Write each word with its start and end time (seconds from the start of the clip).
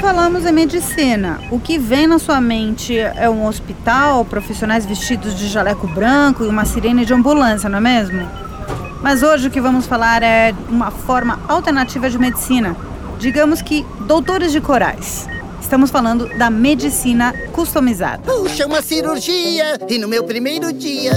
falamos 0.00 0.46
em 0.46 0.52
medicina, 0.52 1.38
o 1.50 1.60
que 1.60 1.78
vem 1.78 2.06
na 2.06 2.18
sua 2.18 2.40
mente 2.40 2.98
é 2.98 3.28
um 3.28 3.46
hospital, 3.46 4.24
profissionais 4.24 4.86
vestidos 4.86 5.38
de 5.38 5.46
jaleco 5.46 5.86
branco 5.86 6.42
e 6.42 6.48
uma 6.48 6.64
sirene 6.64 7.04
de 7.04 7.12
ambulância, 7.12 7.68
não 7.68 7.78
é 7.78 7.80
mesmo? 7.82 8.26
Mas 9.02 9.22
hoje 9.22 9.48
o 9.48 9.50
que 9.50 9.60
vamos 9.60 9.86
falar 9.86 10.22
é 10.22 10.54
uma 10.70 10.90
forma 10.90 11.38
alternativa 11.46 12.08
de 12.08 12.18
medicina. 12.18 12.74
Digamos 13.18 13.60
que 13.60 13.84
doutores 14.06 14.52
de 14.52 14.60
corais. 14.60 15.28
Estamos 15.60 15.90
falando 15.90 16.26
da 16.38 16.48
medicina 16.48 17.34
customizada. 17.52 18.22
Puxa, 18.22 18.66
uma 18.66 18.80
cirurgia! 18.80 19.78
E 19.86 19.98
no 19.98 20.08
meu 20.08 20.24
primeiro 20.24 20.72
dia. 20.72 21.12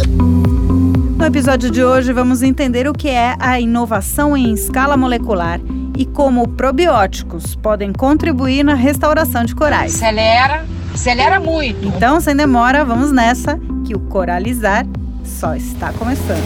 No 1.17 1.25
episódio 1.25 1.71
de 1.71 1.81
hoje, 1.81 2.11
vamos 2.11 2.41
entender 2.41 2.85
o 2.87 2.93
que 2.93 3.07
é 3.07 3.35
a 3.39 3.59
inovação 3.59 4.35
em 4.35 4.53
escala 4.53 4.97
molecular 4.97 5.59
e 5.97 6.05
como 6.05 6.47
probióticos 6.47 7.55
podem 7.55 7.91
contribuir 7.93 8.63
na 8.63 8.73
restauração 8.73 9.43
de 9.43 9.55
corais. 9.55 9.95
Acelera, 9.95 10.65
acelera 10.93 11.39
muito. 11.39 11.87
Então, 11.87 12.19
sem 12.19 12.35
demora, 12.35 12.83
vamos 12.83 13.11
nessa, 13.11 13.59
que 13.85 13.95
o 13.95 13.99
coralizar 13.99 14.85
só 15.23 15.55
está 15.55 15.91
começando. 15.93 16.43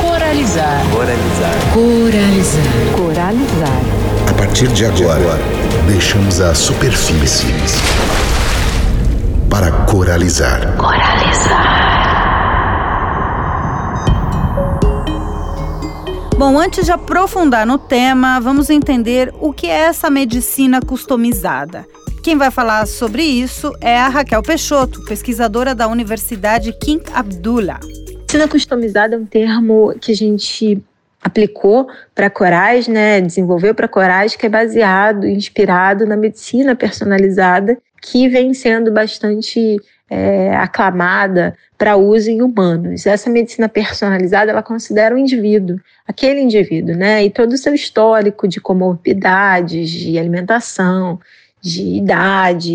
Coralizar. 0.00 0.82
Coralizar. 0.90 1.54
Coralizar. 1.72 2.64
Coralizar. 2.96 3.80
A 4.30 4.34
partir 4.34 4.68
de 4.68 4.84
agora, 4.84 5.38
deixamos 5.86 6.40
a 6.40 6.54
superfície 6.54 7.46
para 9.48 9.70
coralizar. 9.84 10.76
Coralizar. 10.76 11.81
Bom, 16.44 16.58
antes 16.58 16.86
de 16.86 16.90
aprofundar 16.90 17.64
no 17.64 17.78
tema, 17.78 18.40
vamos 18.40 18.68
entender 18.68 19.32
o 19.40 19.52
que 19.52 19.68
é 19.68 19.82
essa 19.82 20.10
medicina 20.10 20.80
customizada. 20.80 21.86
Quem 22.20 22.36
vai 22.36 22.50
falar 22.50 22.84
sobre 22.88 23.22
isso 23.22 23.72
é 23.80 23.96
a 23.96 24.08
Raquel 24.08 24.42
Peixoto, 24.42 25.04
pesquisadora 25.04 25.72
da 25.72 25.86
Universidade 25.86 26.72
King 26.72 27.04
Abdullah. 27.14 27.78
Medicina 28.22 28.48
customizada 28.48 29.14
é 29.14 29.18
um 29.20 29.24
termo 29.24 29.94
que 30.00 30.10
a 30.10 30.16
gente 30.16 30.82
aplicou 31.22 31.86
para 32.12 32.28
corais, 32.28 32.88
né, 32.88 33.20
desenvolveu 33.20 33.72
para 33.72 33.86
corais, 33.86 34.34
que 34.34 34.44
é 34.44 34.48
baseado, 34.48 35.28
inspirado 35.28 36.06
na 36.06 36.16
medicina 36.16 36.74
personalizada, 36.74 37.78
que 38.00 38.28
vem 38.28 38.52
sendo 38.52 38.90
bastante 38.90 39.80
é, 40.14 40.54
aclamada 40.56 41.56
para 41.78 41.96
uso 41.96 42.30
em 42.30 42.42
humanos. 42.42 43.06
Essa 43.06 43.30
medicina 43.30 43.66
personalizada, 43.66 44.50
ela 44.50 44.62
considera 44.62 45.14
o 45.14 45.18
indivíduo, 45.18 45.80
aquele 46.06 46.42
indivíduo, 46.42 46.94
né? 46.94 47.24
E 47.24 47.30
todo 47.30 47.54
o 47.54 47.56
seu 47.56 47.74
histórico 47.74 48.46
de 48.46 48.60
comorbidades, 48.60 49.88
de 49.88 50.18
alimentação, 50.18 51.18
de 51.62 51.96
idade, 51.96 52.74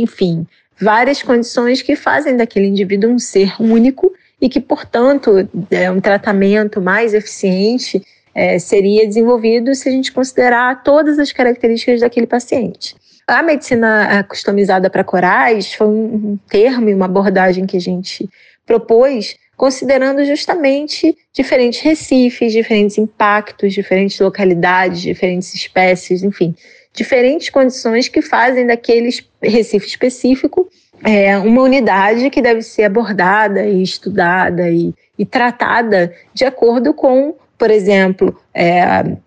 enfim, 0.00 0.46
várias 0.80 1.22
condições 1.22 1.82
que 1.82 1.94
fazem 1.94 2.38
daquele 2.38 2.68
indivíduo 2.68 3.10
um 3.10 3.18
ser 3.18 3.54
único 3.60 4.10
e 4.40 4.48
que, 4.48 4.60
portanto, 4.60 5.46
é 5.70 5.90
um 5.90 6.00
tratamento 6.00 6.80
mais 6.80 7.12
eficiente 7.12 8.02
é, 8.34 8.58
seria 8.58 9.06
desenvolvido 9.06 9.74
se 9.74 9.90
a 9.90 9.92
gente 9.92 10.10
considerar 10.10 10.82
todas 10.82 11.18
as 11.18 11.32
características 11.32 12.00
daquele 12.00 12.26
paciente. 12.26 12.96
A 13.28 13.42
medicina 13.42 14.24
customizada 14.24 14.88
para 14.88 15.04
corais 15.04 15.74
foi 15.74 15.86
um 15.86 16.38
termo 16.48 16.88
e 16.88 16.94
uma 16.94 17.04
abordagem 17.04 17.66
que 17.66 17.76
a 17.76 17.80
gente 17.80 18.26
propôs 18.64 19.36
considerando 19.54 20.24
justamente 20.24 21.14
diferentes 21.30 21.80
recifes, 21.80 22.52
diferentes 22.52 22.96
impactos, 22.96 23.74
diferentes 23.74 24.18
localidades, 24.18 25.02
diferentes 25.02 25.54
espécies, 25.54 26.22
enfim, 26.22 26.54
diferentes 26.94 27.50
condições 27.50 28.08
que 28.08 28.22
fazem 28.22 28.66
daquele 28.66 29.10
recife 29.42 29.86
específico 29.86 30.66
é, 31.04 31.36
uma 31.38 31.62
unidade 31.62 32.30
que 32.30 32.42
deve 32.42 32.62
ser 32.62 32.84
abordada 32.84 33.64
e 33.66 33.82
estudada 33.82 34.70
e, 34.70 34.94
e 35.18 35.24
tratada 35.24 36.12
de 36.32 36.44
acordo 36.44 36.92
com 36.94 37.36
por 37.58 37.72
exemplo, 37.72 38.38
é, 38.54 38.80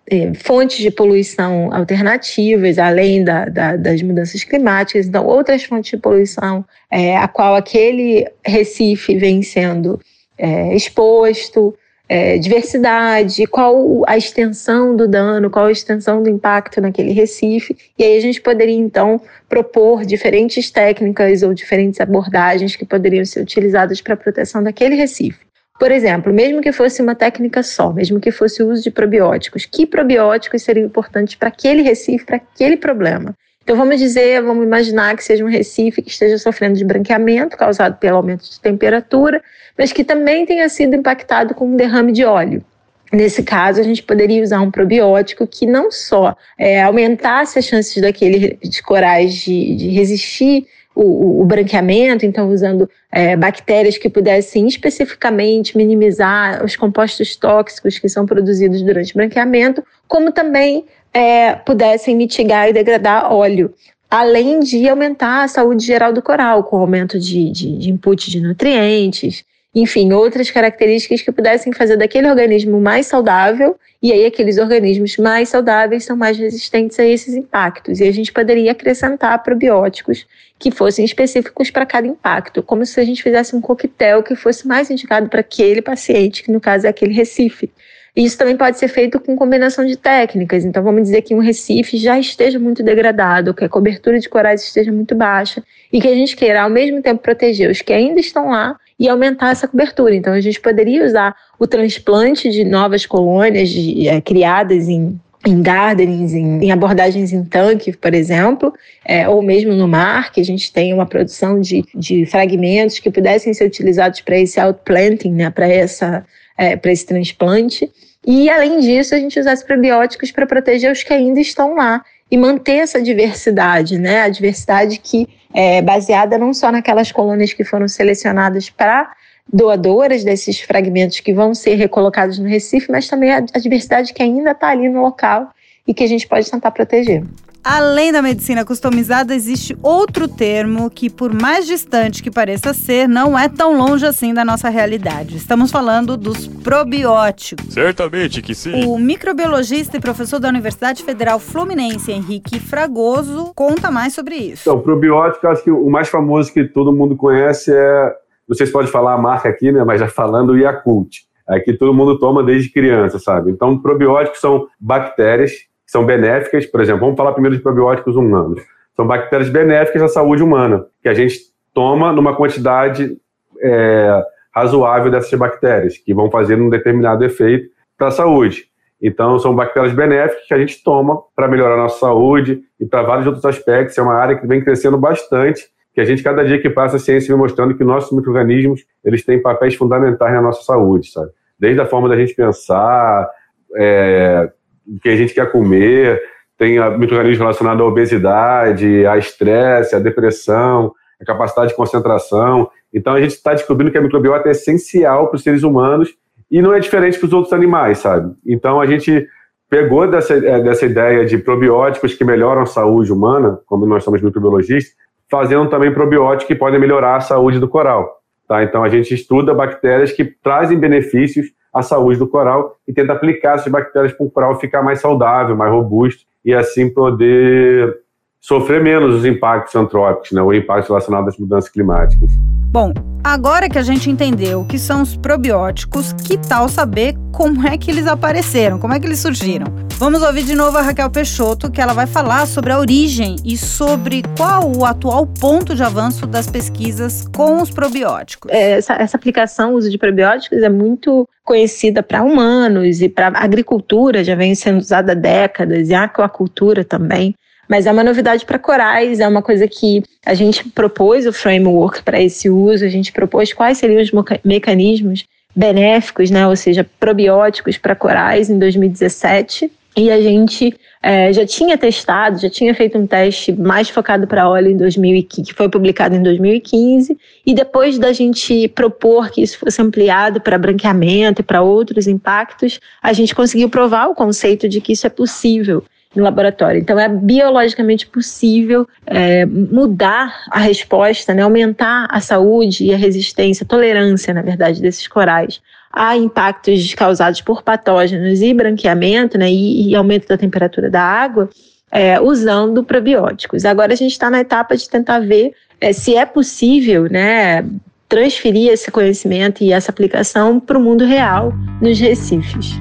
é, 0.09 0.34
fontes 0.36 0.78
de 0.78 0.90
poluição 0.90 1.74
alternativas, 1.74 2.80
além 2.80 3.24
da, 3.25 3.46
da, 3.46 3.75
das 3.75 4.02
mudanças 4.02 4.44
climáticas, 4.46 5.06
então 5.06 5.25
outras 5.25 5.66
fontes 5.66 5.92
de 5.92 5.97
poluição 5.97 6.64
é, 6.90 7.18
a 7.18 7.28
qual 7.28 7.56
aquele 7.56 8.25
Recife 8.44 9.18
vem 9.18 9.42
sendo 9.42 10.00
é, 10.38 10.74
exposto, 10.74 11.75
é, 12.08 12.38
diversidade, 12.38 13.46
qual 13.47 14.03
a 14.08 14.18
extensão 14.18 14.96
do 14.96 15.09
dano, 15.09 15.50
qual 15.50 15.66
a 15.66 15.72
extensão 15.72 16.24
do 16.24 16.30
impacto 16.30 16.80
naquele 16.80 17.12
Recife, 17.12 17.75
e 18.00 18.03
aí 18.03 18.18
a 18.18 18.22
gente 18.22 18.40
poderia 18.40 18.75
então 18.75 19.19
propor 19.50 20.06
diferentes 20.06 20.72
técnicas 20.72 21.44
ou 21.44 21.53
diferentes 21.53 22.00
abordagens 22.00 22.78
que 22.78 22.86
poderiam 22.86 23.25
ser 23.25 23.42
utilizadas 23.42 24.00
para 24.00 24.13
a 24.13 24.18
proteção 24.18 24.63
daquele 24.63 24.96
Recife. 24.96 25.50
Por 25.81 25.92
exemplo, 25.92 26.31
mesmo 26.31 26.62
que 26.62 26.72
fosse 26.72 27.02
uma 27.02 27.16
técnica 27.16 27.64
só, 27.64 27.92
mesmo 27.92 28.19
que 28.19 28.30
fosse 28.30 28.62
o 28.62 28.69
uso 28.69 28.84
de 28.84 28.92
probióticos, 28.92 29.66
que 29.66 29.88
probióticos 29.88 30.62
seriam 30.62 30.86
importantes 30.86 31.34
para 31.34 31.47
aquele 31.47 31.81
recife, 31.81 32.24
para 32.24 32.36
aquele 32.36 32.78
problema? 32.78 33.36
Então 33.64 33.75
vamos 33.75 33.97
dizer, 33.97 34.44
vamos 34.44 34.64
imaginar 34.64 35.18
que 35.18 35.24
seja 35.24 35.44
um 35.44 35.50
recife 35.50 36.03
que 36.03 36.12
esteja 36.12 36.38
sofrendo 36.38 36.78
de 36.78 36.86
branqueamento 36.86 37.58
causado 37.58 37.97
pelo 37.97 38.18
aumento 38.18 38.47
de 38.47 38.59
temperatura, 38.59 39.42
mas 39.75 39.92
que 39.92 40.03
também 40.03 40.46
tenha 40.46 40.69
sido 40.69 40.96
impactado 40.96 41.56
com 41.56 41.66
um 41.66 41.75
derrame 41.75 42.12
de 42.12 42.25
óleo. 42.25 42.63
Nesse 43.12 43.42
caso, 43.42 43.80
a 43.80 43.84
gente 43.84 44.03
poderia 44.03 44.44
usar 44.44 44.62
um 44.62 44.69
probiótico 44.69 45.48
que 45.48 45.66
não 45.66 45.90
só 45.90 46.38
é, 46.59 46.84
aumentasse 46.84 47.58
as 47.58 47.66
chances 47.66 48.00
daqueles 48.00 48.80
corais 48.81 49.34
de, 49.34 49.75
de 49.75 49.90
resistir 49.90 50.68
o, 50.94 51.41
o, 51.41 51.46
branqueamento, 51.46 52.25
então 52.25 52.50
usando 52.50 52.90
é, 53.12 53.35
bactérias 53.35 53.97
que 53.97 54.09
pudessem 54.09 54.68
especificamente 54.68 55.78
minimizar 55.78 56.63
os 56.63 56.75
compostos 56.75 57.35
tóxicos 57.35 57.97
que 57.97 58.09
são 58.09 58.25
produzidos 58.25 58.81
durante 58.81 59.12
o 59.13 59.16
branqueamento, 59.16 59.84
como 60.07 60.31
também 60.31 60.85
é, 61.13 61.53
pudessem 61.53 62.16
mitigar 62.16 62.69
e 62.69 62.74
degradar 62.74 63.31
óleo, 63.31 63.74
além 64.09 64.59
de 64.59 64.88
aumentar 64.90 65.44
a 65.44 65.47
saúde 65.47 65.85
geral 65.85 66.12
do 66.12 66.22
coral, 66.22 66.66
com 66.66 66.78
aumento 66.78 67.18
de, 67.18 67.50
de, 67.50 67.78
de 67.78 67.90
input 67.90 68.30
de 68.30 68.41
nutrientes, 68.41 69.46
enfim, 69.73 70.11
outras 70.11 70.51
características 70.51 71.21
que 71.21 71.31
pudessem 71.31 71.71
fazer 71.71 71.95
daquele 71.95 72.29
organismo 72.29 72.81
mais 72.81 73.07
saudável, 73.07 73.77
e 74.03 74.11
aí 74.11 74.25
aqueles 74.25 74.57
organismos 74.57 75.15
mais 75.17 75.49
saudáveis 75.49 76.03
são 76.03 76.17
mais 76.17 76.37
resistentes 76.37 76.99
a 76.99 77.05
esses 77.05 77.33
impactos. 77.35 77.99
E 77.99 78.03
a 78.03 78.11
gente 78.11 78.33
poderia 78.33 78.73
acrescentar 78.73 79.41
probióticos 79.41 80.27
que 80.59 80.71
fossem 80.71 81.05
específicos 81.05 81.71
para 81.71 81.85
cada 81.85 82.05
impacto, 82.05 82.61
como 82.61 82.85
se 82.85 82.99
a 82.99 83.05
gente 83.05 83.23
fizesse 83.23 83.55
um 83.55 83.61
coquetel 83.61 84.21
que 84.21 84.35
fosse 84.35 84.67
mais 84.67 84.89
indicado 84.89 85.29
para 85.29 85.39
aquele 85.39 85.81
paciente, 85.81 86.43
que 86.43 86.51
no 86.51 86.59
caso 86.59 86.85
é 86.85 86.89
aquele 86.89 87.13
Recife. 87.13 87.71
Isso 88.13 88.38
também 88.38 88.57
pode 88.57 88.77
ser 88.77 88.89
feito 88.89 89.21
com 89.21 89.38
combinação 89.38 89.85
de 89.85 89.95
técnicas. 89.95 90.65
Então, 90.65 90.83
vamos 90.83 91.03
dizer 91.03 91.21
que 91.21 91.33
um 91.33 91.39
recife 91.39 91.95
já 91.95 92.19
esteja 92.19 92.59
muito 92.59 92.83
degradado, 92.83 93.53
que 93.53 93.63
a 93.63 93.69
cobertura 93.69 94.19
de 94.19 94.27
corais 94.27 94.61
esteja 94.61 94.91
muito 94.91 95.15
baixa 95.15 95.63
e 95.93 96.01
que 96.01 96.09
a 96.09 96.13
gente 96.13 96.35
queira, 96.35 96.63
ao 96.63 96.69
mesmo 96.69 97.01
tempo, 97.01 97.21
proteger 97.21 97.71
os 97.71 97.81
que 97.81 97.93
ainda 97.93 98.19
estão 98.19 98.49
lá 98.49 98.77
e 99.01 99.09
aumentar 99.09 99.50
essa 99.50 99.67
cobertura. 99.67 100.13
Então, 100.13 100.31
a 100.31 100.39
gente 100.39 100.62
poderia 100.62 101.03
usar 101.03 101.35
o 101.57 101.66
transplante 101.66 102.51
de 102.51 102.63
novas 102.63 103.03
colônias 103.03 103.67
de, 103.67 104.07
é, 104.07 104.22
criadas 104.22 104.88
em 104.88 105.19
em 105.44 105.59
gardenings, 105.59 106.35
em, 106.35 106.66
em, 106.66 106.72
abordagens 106.72 107.34
em 107.34 107.44
tanque, 107.44 107.97
por 107.97 108.13
exemplo, 108.13 108.72
é, 109.03 109.28
ou 109.28 109.41
mesmo 109.41 109.73
no 109.73 109.88
mar, 109.88 110.31
que 110.31 110.39
a 110.39 110.45
gente 110.45 110.72
tem 110.72 110.94
uma 110.94 111.07
produção 111.07 111.59
de, 111.59 111.84
de 111.95 112.28
fragmentos 112.28 113.00
que 113.00 113.09
pudessem 113.09 113.51
ser 113.51 113.66
utilizados 113.66 114.22
para 114.22 114.38
esse 114.38 114.59
outplanting, 114.59 115.31
né, 115.31 115.50
para 115.50 115.66
é, 115.68 116.75
para 116.75 116.91
esse 116.91 117.07
transplante. 117.07 117.92
E, 118.24 118.51
além 118.51 118.81
disso, 118.81 119.15
a 119.15 119.18
gente 119.18 119.39
usasse 119.39 119.65
probióticos 119.65 120.31
para 120.31 120.45
proteger 120.45 120.92
os 120.92 121.01
que 121.01 121.12
ainda 121.12 121.39
estão 121.39 121.74
lá 121.74 122.03
e 122.30 122.38
manter 122.38 122.75
essa 122.75 123.01
diversidade, 123.01 123.98
né? 123.98 124.21
A 124.21 124.30
diversidade 124.30 125.00
que 125.00 125.27
é 125.53 125.81
baseada 125.81 126.38
não 126.38 126.53
só 126.53 126.71
naquelas 126.71 127.12
colônias 127.12 127.53
que 127.53 127.63
foram 127.63 127.88
selecionadas 127.88 128.69
para 128.69 129.12
doadoras 129.51 130.24
desses 130.24 130.59
fragmentos 130.62 131.19
que 131.19 131.33
vão 131.33 131.53
ser 131.53 131.75
recolocados 131.75 132.39
no 132.39 132.48
Recife, 132.48 132.92
mas 132.92 133.07
também 133.07 133.31
a, 133.31 133.38
a 133.38 133.59
diversidade 133.59 134.13
que 134.13 134.24
ainda 134.24 134.51
está 134.51 134.69
ali 134.69 134.88
no 134.88 135.01
local 135.01 135.51
e 135.88 135.94
que 135.94 136.03
a 136.03 136.07
gente 136.07 136.27
pode 136.27 136.50
tentar 136.50 136.71
proteger. 136.71 137.24
Além 137.63 138.12
da 138.12 138.24
medicina 138.24 138.66
customizada, 138.66 139.36
existe 139.36 139.78
outro 139.84 140.28
termo 140.28 140.90
que, 140.90 141.12
por 141.12 141.31
mais 141.31 141.68
distante 141.68 142.24
que 142.24 142.31
pareça 142.31 142.74
ser, 142.74 143.08
não 143.08 143.38
é 143.38 143.48
tão 143.48 143.78
longe 143.78 144.04
assim 144.04 144.34
da 144.34 144.44
nossa 144.44 144.68
realidade. 144.68 145.38
Estamos 145.38 145.72
falando 145.72 146.18
dos 146.18 146.48
probióticos. 146.48 147.72
Certamente 147.72 148.42
que 148.42 148.56
sim. 148.56 148.86
O 148.88 148.98
microbiologista 148.98 149.98
e 149.98 150.00
professor 150.00 150.40
da 150.40 150.50
Universidade 150.50 151.04
Federal 151.04 151.40
Fluminense, 151.40 152.12
Henrique 152.12 152.60
Fragoso, 152.60 153.52
conta 153.54 153.92
mais 153.92 154.13
sobre 154.13 154.36
isso. 154.36 154.63
Então, 154.68 154.81
probiótico, 154.81 155.48
acho 155.48 155.63
que 155.63 155.69
o 155.69 155.90
mais 155.90 156.10
famoso 156.10 156.52
que 156.52 156.63
todo 156.63 156.92
mundo 156.92 157.16
conhece 157.16 157.72
é, 157.72 158.16
não 158.48 158.56
sei 158.56 158.66
se 158.66 158.74
pode 158.74 158.90
falar 158.90 159.13
a 159.13 159.18
marca 159.19 159.50
aqui, 159.50 159.72
né, 159.72 159.84
mas 159.84 160.00
já 160.00 160.08
falando 160.08 160.50
o 160.50 160.58
Yakult. 160.58 161.19
É 161.48 161.60
que 161.60 161.74
todo 161.74 161.94
mundo 161.94 162.18
toma 162.18 162.44
desde 162.44 162.72
criança, 162.72 163.19
sabe? 163.19 163.52
Então, 163.52 163.78
probióticos 163.78 164.40
são 164.40 164.68
bactérias 164.80 165.52
são 165.91 166.05
benéficas, 166.05 166.65
por 166.65 166.79
exemplo, 166.79 167.01
vamos 167.01 167.17
falar 167.17 167.33
primeiro 167.33 167.57
de 167.57 167.61
probióticos 167.61 168.15
humanos. 168.15 168.61
São 168.95 169.05
bactérias 169.05 169.49
benéficas 169.49 170.01
à 170.01 170.07
saúde 170.07 170.41
humana, 170.41 170.85
que 171.03 171.09
a 171.09 171.13
gente 171.13 171.38
toma 171.73 172.13
numa 172.13 172.33
quantidade 172.33 173.17
é, 173.61 174.23
razoável 174.55 175.11
dessas 175.11 175.38
bactérias, 175.38 175.97
que 175.97 176.13
vão 176.13 176.31
fazer 176.31 176.55
um 176.55 176.69
determinado 176.69 177.25
efeito 177.25 177.69
para 177.97 178.07
a 178.07 178.11
saúde. 178.11 178.67
Então, 179.01 179.38
são 179.38 179.53
bactérias 179.53 179.91
benéficas 179.91 180.47
que 180.47 180.53
a 180.53 180.57
gente 180.57 180.81
toma 180.81 181.21
para 181.35 181.49
melhorar 181.49 181.73
a 181.73 181.83
nossa 181.83 181.99
saúde 181.99 182.61
e 182.79 182.85
para 182.85 183.01
vários 183.01 183.27
outros 183.27 183.43
aspectos. 183.43 183.97
É 183.97 184.01
uma 184.01 184.15
área 184.15 184.38
que 184.38 184.47
vem 184.47 184.63
crescendo 184.63 184.97
bastante, 184.97 185.67
que 185.93 185.99
a 185.99 186.05
gente, 186.05 186.23
cada 186.23 186.45
dia 186.45 186.61
que 186.61 186.69
passa, 186.69 186.95
a 186.95 186.99
ciência 186.99 187.27
vem 187.27 187.38
mostrando 187.38 187.75
que 187.75 187.83
nossos 187.83 188.15
micro-organismos, 188.15 188.85
eles 189.03 189.25
têm 189.25 189.41
papéis 189.41 189.75
fundamentais 189.75 190.33
na 190.33 190.41
nossa 190.41 190.63
saúde, 190.63 191.11
sabe? 191.11 191.31
Desde 191.59 191.81
a 191.81 191.85
forma 191.85 192.07
da 192.07 192.15
gente 192.15 192.33
pensar, 192.33 193.29
é, 193.75 194.49
o 194.95 194.99
que 194.99 195.09
a 195.09 195.15
gente 195.15 195.33
quer 195.33 195.51
comer, 195.51 196.21
tem 196.57 196.73
micro-organismos 196.97 197.39
relacionados 197.39 197.81
à 197.81 197.85
obesidade, 197.85 199.05
a 199.05 199.17
estresse, 199.17 199.95
a 199.95 199.99
depressão, 199.99 200.93
a 201.19 201.25
capacidade 201.25 201.69
de 201.69 201.75
concentração. 201.75 202.69
Então, 202.93 203.13
a 203.13 203.21
gente 203.21 203.31
está 203.31 203.53
descobrindo 203.53 203.91
que 203.91 203.97
a 203.97 204.01
microbiota 204.01 204.49
é 204.49 204.51
essencial 204.51 205.27
para 205.27 205.38
os 205.38 205.43
seres 205.43 205.63
humanos 205.63 206.13
e 206.51 206.61
não 206.61 206.73
é 206.73 206.79
diferente 206.79 207.17
para 207.17 207.27
os 207.27 207.33
outros 207.33 207.53
animais, 207.53 207.99
sabe? 207.99 208.35
Então 208.45 208.81
a 208.81 208.85
gente 208.85 209.25
pegou 209.69 210.05
dessa, 210.05 210.33
é, 210.33 210.61
dessa 210.61 210.85
ideia 210.85 211.25
de 211.25 211.38
probióticos 211.38 212.13
que 212.13 212.25
melhoram 212.25 212.63
a 212.63 212.65
saúde 212.65 213.11
humana, 213.11 213.57
como 213.65 213.85
nós 213.85 214.03
somos 214.03 214.21
microbiologistas, 214.21 214.93
fazendo 215.29 215.69
também 215.69 215.93
probióticos 215.93 216.45
que 216.45 216.55
podem 216.55 216.77
melhorar 216.77 217.15
a 217.15 217.21
saúde 217.21 217.57
do 217.57 217.69
coral. 217.69 218.21
Tá? 218.45 218.63
Então 218.63 218.83
a 218.83 218.89
gente 218.89 219.13
estuda 219.13 219.53
bactérias 219.53 220.11
que 220.11 220.25
trazem 220.25 220.77
benefícios 220.77 221.47
à 221.73 221.81
saúde 221.81 222.19
do 222.19 222.27
coral 222.27 222.75
e 222.88 222.94
tenta 222.94 223.13
aplicar 223.13 223.56
essas 223.56 223.71
bactérias 223.71 224.13
para 224.13 224.25
o 224.25 224.31
coral 224.31 224.59
ficar 224.59 224.81
mais 224.81 225.00
saudável, 225.00 225.56
mais 225.56 225.71
robusto 225.71 226.25
e 226.44 226.53
assim 226.53 226.89
poder 226.89 228.00
sofrer 228.41 228.83
menos 228.83 229.15
os 229.15 229.25
impactos 229.25 229.75
antrópicos, 229.75 230.31
né, 230.31 230.41
o 230.41 230.51
impacto 230.51 230.89
relacionado 230.89 231.27
às 231.29 231.38
mudanças 231.38 231.69
climáticas. 231.69 232.31
Bom, 232.71 232.93
agora 233.23 233.69
que 233.69 233.77
a 233.77 233.83
gente 233.83 234.09
entendeu 234.09 234.61
o 234.61 234.65
que 234.65 234.79
são 234.79 235.01
os 235.01 235.15
probióticos, 235.15 236.13
que 236.13 236.38
tal 236.38 236.67
saber 236.67 237.15
como 237.31 237.67
é 237.67 237.77
que 237.77 237.91
eles 237.91 238.07
apareceram, 238.07 238.79
como 238.79 238.93
é 238.93 238.99
que 238.99 239.05
eles 239.05 239.19
surgiram? 239.19 239.67
Vamos 239.97 240.23
ouvir 240.23 240.43
de 240.43 240.55
novo 240.55 240.77
a 240.77 240.81
Raquel 240.81 241.11
Peixoto, 241.11 241.69
que 241.69 241.79
ela 241.79 241.93
vai 241.93 242.07
falar 242.07 242.47
sobre 242.47 242.71
a 242.71 242.79
origem 242.79 243.35
e 243.45 243.55
sobre 243.57 244.23
qual 244.35 244.71
o 244.75 244.85
atual 244.85 245.27
ponto 245.27 245.75
de 245.75 245.83
avanço 245.83 246.25
das 246.25 246.47
pesquisas 246.49 247.27
com 247.35 247.61
os 247.61 247.69
probióticos. 247.69 248.49
É, 248.51 248.71
essa, 248.71 248.93
essa 248.93 249.17
aplicação, 249.17 249.73
o 249.73 249.77
uso 249.77 249.91
de 249.91 249.97
probióticos, 249.97 250.63
é 250.63 250.69
muito 250.69 251.27
conhecida 251.43 252.01
para 252.01 252.23
humanos 252.23 253.01
e 253.01 253.09
para 253.09 253.27
agricultura, 253.27 254.23
já 254.23 254.33
vem 254.33 254.55
sendo 254.55 254.79
usada 254.79 255.11
há 255.11 255.15
décadas, 255.15 255.89
e 255.89 255.93
a 255.93 256.03
aquacultura 256.05 256.83
também 256.83 257.35
mas 257.71 257.85
é 257.85 257.91
uma 257.94 258.03
novidade 258.03 258.45
para 258.45 258.59
corais, 258.59 259.21
é 259.21 259.27
uma 259.29 259.41
coisa 259.41 259.65
que 259.65 260.03
a 260.25 260.33
gente 260.33 260.68
propôs 260.71 261.25
o 261.25 261.31
framework 261.31 262.03
para 262.03 262.21
esse 262.21 262.50
uso, 262.50 262.83
a 262.83 262.89
gente 262.89 263.13
propôs 263.13 263.53
quais 263.53 263.77
seriam 263.77 264.01
os 264.01 264.12
mecanismos 264.44 265.23
benéficos, 265.56 266.29
né, 266.29 266.45
ou 266.45 266.56
seja, 266.57 266.85
probióticos 267.00 267.77
para 267.77 267.95
corais 267.95 268.50
em 268.50 268.59
2017, 268.59 269.71
e 269.95 270.12
a 270.12 270.21
gente 270.21 270.73
é, 271.01 271.31
já 271.31 271.45
tinha 271.45 271.77
testado, 271.77 272.41
já 272.41 272.50
tinha 272.50 272.75
feito 272.75 272.97
um 272.97 273.07
teste 273.07 273.53
mais 273.53 273.88
focado 273.88 274.27
para 274.27 274.50
óleo 274.50 274.69
em 274.71 274.75
2015, 274.75 275.50
que 275.50 275.53
foi 275.53 275.69
publicado 275.69 276.13
em 276.13 276.21
2015, 276.21 277.17
e 277.45 277.53
depois 277.53 277.97
da 277.97 278.12
gente 278.12 278.67
propor 278.67 279.31
que 279.31 279.41
isso 279.41 279.57
fosse 279.57 279.81
ampliado 279.81 280.41
para 280.41 280.57
branqueamento 280.57 281.39
e 281.39 281.44
para 281.44 281.62
outros 281.62 282.06
impactos, 282.06 282.81
a 283.01 283.13
gente 283.13 283.33
conseguiu 283.33 283.69
provar 283.69 284.07
o 284.07 284.15
conceito 284.15 284.67
de 284.67 284.81
que 284.81 284.91
isso 284.91 285.07
é 285.07 285.09
possível 285.09 285.81
no 286.16 286.24
laboratório. 286.24 286.80
Então, 286.80 287.00
é 287.00 287.08
biologicamente 287.08 288.06
possível 288.06 288.88
é, 289.06 289.46
mudar 289.46 290.44
a 290.50 290.60
resposta, 290.60 291.34
né, 291.34 291.42
aumentar 291.42 292.08
a 292.10 292.19
saúde 292.19 292.86
e 292.86 292.94
a 292.94 292.98
resistência, 292.98 293.63
a 293.63 293.68
tolerância, 293.68 294.34
na 294.34 294.42
verdade, 294.42 294.81
desses 294.81 295.08
corais 295.08 295.62
a 295.94 296.16
impactos 296.16 296.94
causados 296.94 297.42
por 297.42 297.62
patógenos 297.62 298.42
e 298.42 298.54
branqueamento 298.54 299.38
né, 299.38 299.52
e, 299.52 299.90
e 299.90 299.96
aumento 299.96 300.28
da 300.28 300.38
temperatura 300.38 300.90
da 300.90 301.02
água, 301.02 301.50
é, 301.92 302.19
usando 302.19 302.84
probióticos. 302.84 303.66
Agora 303.66 303.92
a 303.92 303.96
gente 303.96 304.12
está 304.12 304.30
na 304.30 304.40
etapa 304.40 304.78
de 304.78 304.90
tentar 304.90 305.19
ver 305.19 305.54
é, 305.80 305.92
se 305.92 306.16
é 306.16 306.25
possível 306.25 307.10
né, 307.10 307.66
transferir 308.08 308.72
esse 308.72 308.90
conhecimento 308.90 309.63
e 309.63 309.74
essa 309.74 309.92
aplicação 309.92 310.60
para 310.60 310.78
o 310.78 310.81
mundo 310.81 311.04
real 311.04 311.54
nos 311.81 312.00
recifes. 312.00 312.72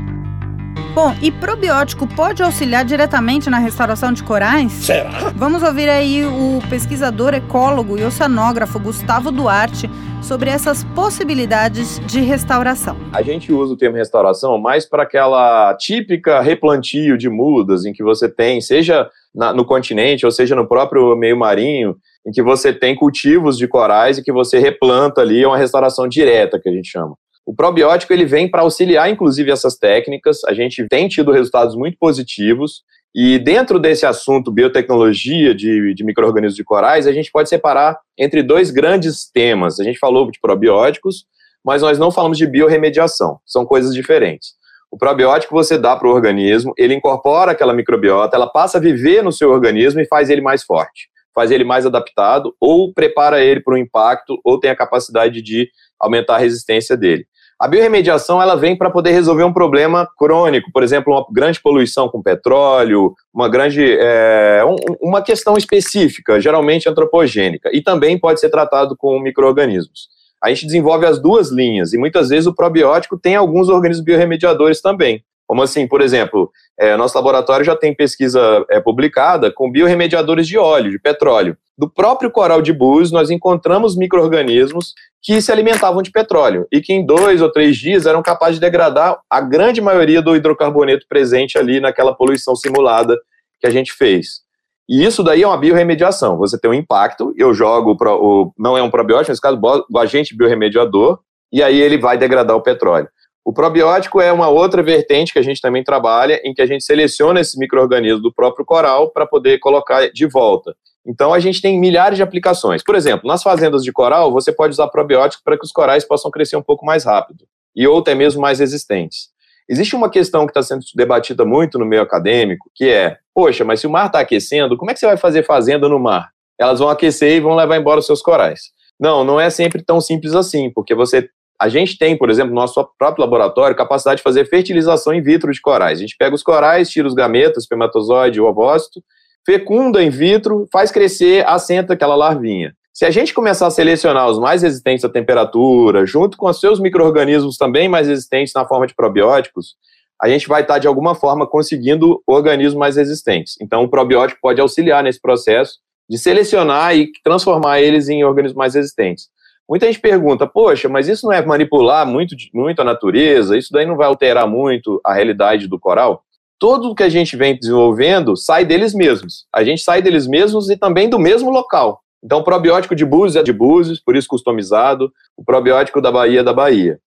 Bom, 0.92 1.14
e 1.22 1.30
probiótico 1.30 2.04
pode 2.04 2.42
auxiliar 2.42 2.84
diretamente 2.84 3.48
na 3.48 3.58
restauração 3.58 4.12
de 4.12 4.24
corais? 4.24 4.72
Será? 4.72 5.30
Vamos 5.36 5.62
ouvir 5.62 5.88
aí 5.88 6.24
o 6.26 6.58
pesquisador, 6.68 7.32
ecólogo 7.32 7.96
e 7.96 8.02
oceanógrafo 8.02 8.80
Gustavo 8.80 9.30
Duarte 9.30 9.88
sobre 10.20 10.50
essas 10.50 10.82
possibilidades 10.82 12.00
de 12.00 12.20
restauração. 12.20 12.96
A 13.12 13.22
gente 13.22 13.52
usa 13.52 13.74
o 13.74 13.76
termo 13.76 13.98
restauração 13.98 14.58
mais 14.58 14.84
para 14.84 15.04
aquela 15.04 15.72
típica 15.74 16.40
replantio 16.40 17.16
de 17.16 17.28
mudas 17.28 17.86
em 17.86 17.92
que 17.92 18.02
você 18.02 18.28
tem, 18.28 18.60
seja 18.60 19.08
na, 19.32 19.54
no 19.54 19.64
continente 19.64 20.26
ou 20.26 20.32
seja 20.32 20.56
no 20.56 20.66
próprio 20.66 21.14
meio 21.14 21.38
marinho, 21.38 21.96
em 22.26 22.32
que 22.32 22.42
você 22.42 22.72
tem 22.72 22.96
cultivos 22.96 23.56
de 23.56 23.68
corais 23.68 24.18
e 24.18 24.24
que 24.24 24.32
você 24.32 24.58
replanta 24.58 25.20
ali, 25.20 25.44
é 25.44 25.46
uma 25.46 25.56
restauração 25.56 26.08
direta 26.08 26.58
que 26.60 26.68
a 26.68 26.72
gente 26.72 26.90
chama. 26.90 27.14
O 27.50 27.52
probiótico 27.52 28.12
ele 28.12 28.24
vem 28.24 28.48
para 28.48 28.62
auxiliar, 28.62 29.10
inclusive, 29.10 29.50
essas 29.50 29.76
técnicas. 29.76 30.44
A 30.44 30.54
gente 30.54 30.86
tem 30.86 31.08
tido 31.08 31.32
resultados 31.32 31.74
muito 31.74 31.98
positivos. 31.98 32.84
E 33.12 33.40
dentro 33.40 33.80
desse 33.80 34.06
assunto, 34.06 34.52
biotecnologia 34.52 35.52
de, 35.52 35.92
de 35.92 36.04
micro-organismos 36.04 36.54
de 36.54 36.62
corais, 36.62 37.08
a 37.08 37.12
gente 37.12 37.28
pode 37.28 37.48
separar 37.48 37.98
entre 38.16 38.40
dois 38.44 38.70
grandes 38.70 39.28
temas. 39.28 39.80
A 39.80 39.82
gente 39.82 39.98
falou 39.98 40.30
de 40.30 40.38
probióticos, 40.40 41.24
mas 41.64 41.82
nós 41.82 41.98
não 41.98 42.12
falamos 42.12 42.38
de 42.38 42.46
biorremediação. 42.46 43.40
São 43.44 43.66
coisas 43.66 43.92
diferentes. 43.92 44.50
O 44.88 44.96
probiótico 44.96 45.52
você 45.52 45.76
dá 45.76 45.96
para 45.96 46.06
o 46.06 46.12
organismo, 46.12 46.72
ele 46.78 46.94
incorpora 46.94 47.50
aquela 47.50 47.74
microbiota, 47.74 48.36
ela 48.36 48.46
passa 48.46 48.78
a 48.78 48.80
viver 48.80 49.24
no 49.24 49.32
seu 49.32 49.50
organismo 49.50 50.00
e 50.00 50.06
faz 50.06 50.30
ele 50.30 50.40
mais 50.40 50.62
forte, 50.62 51.08
faz 51.34 51.50
ele 51.50 51.64
mais 51.64 51.84
adaptado, 51.84 52.54
ou 52.60 52.94
prepara 52.94 53.42
ele 53.42 53.60
para 53.60 53.74
o 53.74 53.78
impacto, 53.78 54.38
ou 54.44 54.60
tem 54.60 54.70
a 54.70 54.76
capacidade 54.76 55.42
de 55.42 55.68
aumentar 55.98 56.36
a 56.36 56.38
resistência 56.38 56.96
dele. 56.96 57.26
A 57.60 57.68
biorremediação 57.68 58.40
ela 58.40 58.56
vem 58.56 58.74
para 58.74 58.88
poder 58.88 59.10
resolver 59.10 59.44
um 59.44 59.52
problema 59.52 60.08
crônico, 60.16 60.72
por 60.72 60.82
exemplo, 60.82 61.12
uma 61.12 61.26
grande 61.30 61.60
poluição 61.60 62.08
com 62.08 62.22
petróleo, 62.22 63.14
uma 63.34 63.50
grande 63.50 63.98
é, 64.00 64.64
um, 64.64 64.76
uma 64.98 65.20
questão 65.20 65.58
específica, 65.58 66.40
geralmente 66.40 66.88
antropogênica, 66.88 67.68
e 67.70 67.82
também 67.82 68.18
pode 68.18 68.40
ser 68.40 68.48
tratado 68.48 68.96
com 68.96 69.20
microorganismos. 69.20 70.08
A 70.42 70.48
gente 70.48 70.64
desenvolve 70.64 71.04
as 71.04 71.20
duas 71.20 71.50
linhas 71.50 71.92
e 71.92 71.98
muitas 71.98 72.30
vezes 72.30 72.46
o 72.46 72.54
probiótico 72.54 73.18
tem 73.18 73.36
alguns 73.36 73.68
organismos 73.68 74.06
biorremediadores 74.06 74.80
também. 74.80 75.22
Como 75.50 75.64
assim, 75.64 75.84
por 75.88 76.00
exemplo, 76.00 76.48
é, 76.78 76.96
nosso 76.96 77.18
laboratório 77.18 77.64
já 77.64 77.74
tem 77.74 77.92
pesquisa 77.92 78.64
é, 78.70 78.78
publicada 78.78 79.50
com 79.50 79.68
biorremediadores 79.68 80.46
de 80.46 80.56
óleo, 80.56 80.92
de 80.92 80.98
petróleo 81.00 81.56
do 81.76 81.90
próprio 81.90 82.30
coral 82.30 82.62
de 82.62 82.72
Búzios, 82.72 83.10
nós 83.10 83.30
encontramos 83.30 83.96
micro-organismos 83.96 84.94
que 85.20 85.42
se 85.42 85.50
alimentavam 85.50 86.02
de 86.02 86.12
petróleo 86.12 86.68
e 86.70 86.80
que 86.80 86.92
em 86.92 87.04
dois 87.04 87.42
ou 87.42 87.50
três 87.50 87.76
dias 87.76 88.06
eram 88.06 88.22
capazes 88.22 88.54
de 88.54 88.60
degradar 88.60 89.18
a 89.28 89.40
grande 89.40 89.80
maioria 89.80 90.22
do 90.22 90.36
hidrocarboneto 90.36 91.04
presente 91.08 91.58
ali 91.58 91.80
naquela 91.80 92.14
poluição 92.14 92.54
simulada 92.54 93.18
que 93.58 93.66
a 93.66 93.70
gente 93.70 93.92
fez. 93.92 94.42
E 94.88 95.04
isso 95.04 95.20
daí 95.24 95.42
é 95.42 95.46
uma 95.48 95.58
biorremediação. 95.58 96.38
Você 96.38 96.60
tem 96.60 96.70
um 96.70 96.74
impacto, 96.74 97.34
eu 97.36 97.52
jogo, 97.52 97.96
o, 98.00 98.52
não 98.56 98.78
é 98.78 98.82
um 98.84 98.90
probiótico, 98.90 99.32
nesse 99.32 99.42
caso, 99.42 99.58
o 99.90 99.98
agente 99.98 100.36
biorremediador, 100.36 101.18
e 101.52 101.60
aí 101.60 101.80
ele 101.80 101.98
vai 101.98 102.16
degradar 102.16 102.56
o 102.56 102.62
petróleo. 102.62 103.08
O 103.44 103.52
probiótico 103.52 104.20
é 104.20 104.30
uma 104.32 104.48
outra 104.48 104.82
vertente 104.82 105.32
que 105.32 105.38
a 105.38 105.42
gente 105.42 105.60
também 105.60 105.82
trabalha, 105.82 106.40
em 106.44 106.52
que 106.52 106.60
a 106.60 106.66
gente 106.66 106.84
seleciona 106.84 107.40
esses 107.40 107.56
micro-organismos 107.56 108.22
do 108.22 108.32
próprio 108.32 108.64
coral 108.64 109.10
para 109.10 109.26
poder 109.26 109.58
colocar 109.58 110.10
de 110.10 110.26
volta. 110.26 110.74
Então 111.06 111.32
a 111.32 111.40
gente 111.40 111.62
tem 111.62 111.80
milhares 111.80 112.16
de 112.16 112.22
aplicações. 112.22 112.82
Por 112.82 112.94
exemplo, 112.94 113.26
nas 113.26 113.42
fazendas 113.42 113.82
de 113.82 113.92
coral, 113.92 114.30
você 114.30 114.52
pode 114.52 114.72
usar 114.72 114.88
probióticos 114.88 115.42
para 115.42 115.58
que 115.58 115.64
os 115.64 115.72
corais 115.72 116.04
possam 116.04 116.30
crescer 116.30 116.56
um 116.56 116.62
pouco 116.62 116.84
mais 116.84 117.04
rápido 117.04 117.46
e 117.74 117.86
ou 117.86 117.98
até 117.98 118.14
mesmo 118.14 118.40
mais 118.40 118.58
resistentes. 118.58 119.28
Existe 119.68 119.94
uma 119.94 120.10
questão 120.10 120.46
que 120.46 120.50
está 120.50 120.62
sendo 120.62 120.84
debatida 120.94 121.44
muito 121.44 121.78
no 121.78 121.86
meio 121.86 122.02
acadêmico, 122.02 122.70
que 122.74 122.88
é, 122.88 123.16
poxa, 123.32 123.64
mas 123.64 123.80
se 123.80 123.86
o 123.86 123.90
mar 123.90 124.06
está 124.06 124.20
aquecendo, 124.20 124.76
como 124.76 124.90
é 124.90 124.94
que 124.94 125.00
você 125.00 125.06
vai 125.06 125.16
fazer 125.16 125.44
fazenda 125.44 125.88
no 125.88 125.98
mar? 125.98 126.30
Elas 126.58 126.80
vão 126.80 126.88
aquecer 126.88 127.36
e 127.36 127.40
vão 127.40 127.54
levar 127.54 127.76
embora 127.76 128.00
os 128.00 128.06
seus 128.06 128.20
corais. 128.20 128.72
Não, 128.98 129.24
não 129.24 129.40
é 129.40 129.48
sempre 129.48 129.82
tão 129.82 130.00
simples 130.00 130.34
assim, 130.34 130.70
porque 130.70 130.94
você 130.94 131.30
a 131.60 131.68
gente 131.68 131.98
tem, 131.98 132.16
por 132.16 132.30
exemplo, 132.30 132.54
no 132.54 132.60
nosso 132.60 132.82
próprio 132.98 133.22
laboratório, 133.22 133.76
capacidade 133.76 134.18
de 134.18 134.22
fazer 134.22 134.48
fertilização 134.48 135.12
in 135.12 135.20
vitro 135.20 135.52
de 135.52 135.60
corais. 135.60 135.98
A 135.98 136.00
gente 136.00 136.16
pega 136.18 136.34
os 136.34 136.42
corais, 136.42 136.88
tira 136.88 137.06
os 137.06 137.12
gametas, 137.12 137.64
espermatozoide, 137.64 138.40
o 138.40 138.46
ovócito, 138.46 139.02
fecunda 139.44 140.02
in 140.02 140.08
vitro, 140.08 140.66
faz 140.72 140.90
crescer, 140.90 141.46
assenta 141.46 141.92
aquela 141.92 142.16
larvinha. 142.16 142.74
Se 142.94 143.04
a 143.04 143.10
gente 143.10 143.34
começar 143.34 143.66
a 143.66 143.70
selecionar 143.70 144.28
os 144.28 144.38
mais 144.38 144.62
resistentes 144.62 145.04
à 145.04 145.08
temperatura, 145.08 146.06
junto 146.06 146.38
com 146.38 146.48
os 146.48 146.58
seus 146.58 146.80
micro-organismos 146.80 147.58
também 147.58 147.88
mais 147.88 148.08
resistentes 148.08 148.54
na 148.54 148.64
forma 148.64 148.86
de 148.86 148.94
probióticos, 148.94 149.74
a 150.20 150.28
gente 150.28 150.48
vai 150.48 150.62
estar, 150.62 150.78
de 150.78 150.86
alguma 150.86 151.14
forma, 151.14 151.46
conseguindo 151.46 152.22
organismos 152.26 152.78
mais 152.78 152.96
resistentes. 152.96 153.54
Então, 153.60 153.82
o 153.82 153.88
probiótico 153.88 154.40
pode 154.40 154.60
auxiliar 154.60 155.02
nesse 155.02 155.20
processo 155.20 155.74
de 156.08 156.18
selecionar 156.18 156.96
e 156.96 157.10
transformar 157.22 157.80
eles 157.80 158.08
em 158.08 158.24
organismos 158.24 158.56
mais 158.56 158.74
resistentes. 158.74 159.28
Muita 159.70 159.86
gente 159.86 160.00
pergunta, 160.00 160.48
poxa, 160.48 160.88
mas 160.88 161.06
isso 161.06 161.24
não 161.24 161.32
é 161.32 161.46
manipular 161.46 162.04
muito, 162.04 162.34
muito 162.52 162.82
a 162.82 162.84
natureza? 162.84 163.56
Isso 163.56 163.72
daí 163.72 163.86
não 163.86 163.96
vai 163.96 164.08
alterar 164.08 164.48
muito 164.48 165.00
a 165.06 165.14
realidade 165.14 165.68
do 165.68 165.78
coral? 165.78 166.24
Tudo 166.58 166.92
que 166.92 167.04
a 167.04 167.08
gente 167.08 167.36
vem 167.36 167.56
desenvolvendo 167.56 168.36
sai 168.36 168.64
deles 168.64 168.92
mesmos. 168.92 169.46
A 169.54 169.62
gente 169.62 169.80
sai 169.82 170.02
deles 170.02 170.26
mesmos 170.26 170.68
e 170.70 170.76
também 170.76 171.08
do 171.08 171.20
mesmo 171.20 171.52
local. 171.52 172.00
Então, 172.20 172.40
o 172.40 172.42
probiótico 172.42 172.96
de 172.96 173.06
Búzios 173.06 173.36
é 173.36 173.44
de 173.44 173.52
Búzios, 173.52 174.00
por 174.00 174.16
isso 174.16 174.26
customizado. 174.26 175.12
O 175.36 175.44
probiótico 175.44 176.00
da 176.00 176.10
Bahia 176.10 176.40
é 176.40 176.42
da 176.44 176.52
Bahia. 176.52 176.98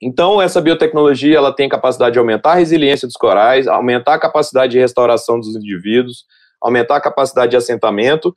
Então, 0.00 0.40
essa 0.40 0.60
biotecnologia 0.60 1.36
ela 1.36 1.52
tem 1.52 1.68
capacidade 1.68 2.12
de 2.12 2.20
aumentar 2.20 2.52
a 2.52 2.56
resiliência 2.56 3.08
dos 3.08 3.16
corais, 3.16 3.66
aumentar 3.66 4.14
a 4.14 4.20
capacidade 4.20 4.70
de 4.70 4.78
restauração 4.78 5.40
dos 5.40 5.56
indivíduos, 5.56 6.24
aumentar 6.60 6.98
a 6.98 7.00
capacidade 7.00 7.50
de 7.50 7.56
assentamento 7.56 8.32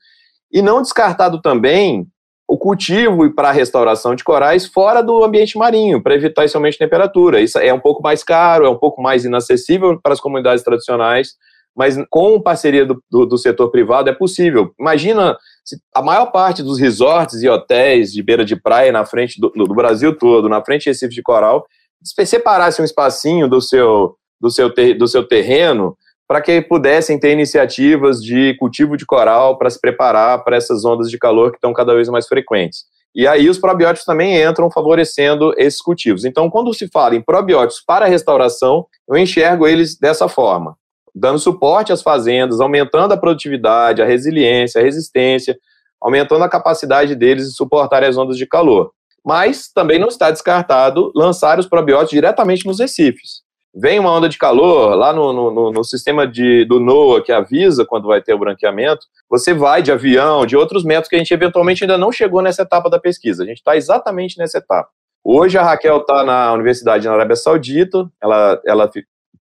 e 0.51 0.60
não 0.60 0.82
descartado 0.82 1.39
também 1.39 2.08
o 2.48 2.58
cultivo 2.58 3.30
para 3.34 3.50
a 3.50 3.52
restauração 3.52 4.14
de 4.14 4.24
corais 4.24 4.66
fora 4.66 5.02
do 5.02 5.24
ambiente 5.24 5.58
marinho, 5.58 6.02
para 6.02 6.16
evitar 6.16 6.46
esse 6.46 6.56
aumento 6.56 6.74
de 6.74 6.80
temperatura. 6.80 7.42
Isso 7.42 7.58
é 7.58 7.74
um 7.74 7.80
pouco 7.80 8.04
mais 8.04 8.24
caro, 8.24 8.66
é 8.66 8.70
um 8.70 8.78
pouco 8.78 9.02
mais 9.02 9.25
inacessível 9.25 10.00
para 10.02 10.14
as 10.14 10.20
comunidades 10.20 10.64
tradicionais, 10.64 11.34
mas 11.75 11.98
com 12.10 12.40
parceria 12.40 12.86
do, 12.86 13.04
do, 13.12 13.25
do 13.25 13.38
setor 13.38 13.70
privado 13.70 14.10
é 14.10 14.14
possível. 14.14 14.72
Imagina 14.80 15.38
se 15.64 15.78
a 15.94 16.02
maior 16.02 16.28
parte 16.28 16.62
dos 16.62 16.80
resorts 16.80 17.42
e 17.42 17.50
hotéis 17.50 18.14
de 18.14 18.22
beira 18.22 18.46
de 18.46 18.56
praia 18.56 18.92
na 18.92 19.06
frente 19.06 19.42
do, 19.42 19.50
do 19.50 19.74
Brasil 19.74 20.16
todo, 20.18 20.48
na 20.48 20.64
frente 20.64 20.84
de 20.84 20.90
Recife 20.92 21.16
de 21.16 21.24
Coral, 21.24 21.66
separasse 22.04 22.82
um 22.82 22.86
espacinho 22.86 23.50
do 23.50 23.60
seu, 23.60 24.16
do 24.40 24.52
seu, 24.52 24.72
ter, 24.72 24.94
do 24.94 25.08
seu 25.08 25.28
terreno 25.28 25.98
para 26.27 26.41
que 26.41 26.62
pudessem 26.62 27.20
ter 27.20 27.32
iniciativas 27.32 28.22
de 28.22 28.55
cultivo 28.58 28.98
de 28.98 29.05
coral 29.05 29.58
para 29.58 29.70
se 29.70 29.79
preparar 29.79 30.44
para 30.44 30.58
essas 30.58 30.84
ondas 30.84 31.10
de 31.10 31.17
calor 31.17 31.51
que 31.51 31.58
estão 31.58 31.74
cada 31.74 31.94
vez 31.94 32.10
mais 32.10 32.27
frequentes. 32.27 32.86
E 33.13 33.27
aí 33.27 33.48
os 33.48 33.58
probióticos 33.58 34.05
também 34.05 34.44
entram 34.44 34.70
favorecendo 34.70 35.53
esses 35.58 35.79
cultivos. 35.79 36.25
Então, 36.25 36.50
quando 36.50 36.74
se 36.74 36.89
fala 36.89 37.15
em 37.15 37.22
probióticos 37.22 37.82
para 37.86 38.08
restauração, 38.08 38.86
eu 39.08 39.15
enxergo 39.15 39.67
eles 39.67 39.98
dessa 39.98 40.27
forma, 40.27 40.75
dando 41.13 41.39
suporte 41.39 41.94
às 41.94 42.01
fazendas, 42.01 42.60
aumentando 42.60 43.13
a 43.13 43.17
produtividade, 43.17 44.01
a 44.01 44.05
resiliência, 44.05 44.82
a 44.82 44.84
resistência, 44.84 45.58
aumentando 46.01 46.44
a 46.44 46.50
capacidade 46.50 47.15
deles 47.15 47.48
de 47.48 47.55
suportar 47.55 48.03
as 48.03 48.17
ondas 48.17 48.38
de 48.38 48.46
calor. 48.46 48.91
Mas 49.24 49.72
também 49.72 49.98
não 49.98 50.10
está 50.10 50.29
descartado 50.29 51.12
lançar 51.15 51.58
os 51.58 51.67
probióticos 51.67 52.12
diretamente 52.12 52.65
nos 52.65 52.79
recifes 52.79 53.45
vem 53.75 54.00
uma 54.00 54.12
onda 54.12 54.29
de 54.29 54.38
calor 54.38 54.96
lá 54.96 55.12
no, 55.12 55.34
no, 55.34 55.72
no, 55.72 55.84
sistema 55.84 56.25
de, 56.25 56.63
do 56.65 56.79
NOAA 56.79 57.22
que 57.22 57.32
avisa 57.32 57.86
quando 57.86 58.08
vai 58.08 58.22
ter 58.22 58.34
o 58.34 58.39
branqueamento, 58.39 59.05
você 59.29 59.53
vai 59.53 59.82
de 59.82 59.91
avião, 59.91 60.46
de 60.46 60.55
outros 60.55 60.86
métodos 60.86 61.10
que 61.10 61.15
a 61.15 61.20
gente 61.20 61.34
eventualmente 61.34 61.84
ainda 61.84 61.98
não 61.98 62.12
chegou 62.12 62.41
nessa 62.41 62.62
etapa 62.62 62.89
da 62.89 62.98
pesquisa. 62.98 63.44
A 63.44 63.46
gente 63.46 63.58
está 63.58 63.75
exatamente 63.75 64.38
nessa 64.38 64.60
etapa. 64.60 64.88
Hoje 65.24 65.58
a 65.58 65.63
Raquel 65.63 65.98
está 65.98 66.24
na 66.24 66.53
Universidade 66.53 67.05
na 67.05 67.13
Arábia 67.13 67.36
Saudita, 67.36 68.10
ela, 68.22 68.62
ela 68.65 68.89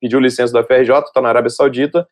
pediu 0.00 0.18
licença 0.18 0.52
da 0.52 0.64
FRJ, 0.64 0.90
está 1.06 1.20
na 1.20 1.28
Arábia 1.28 1.50
Saudita, 1.50 2.06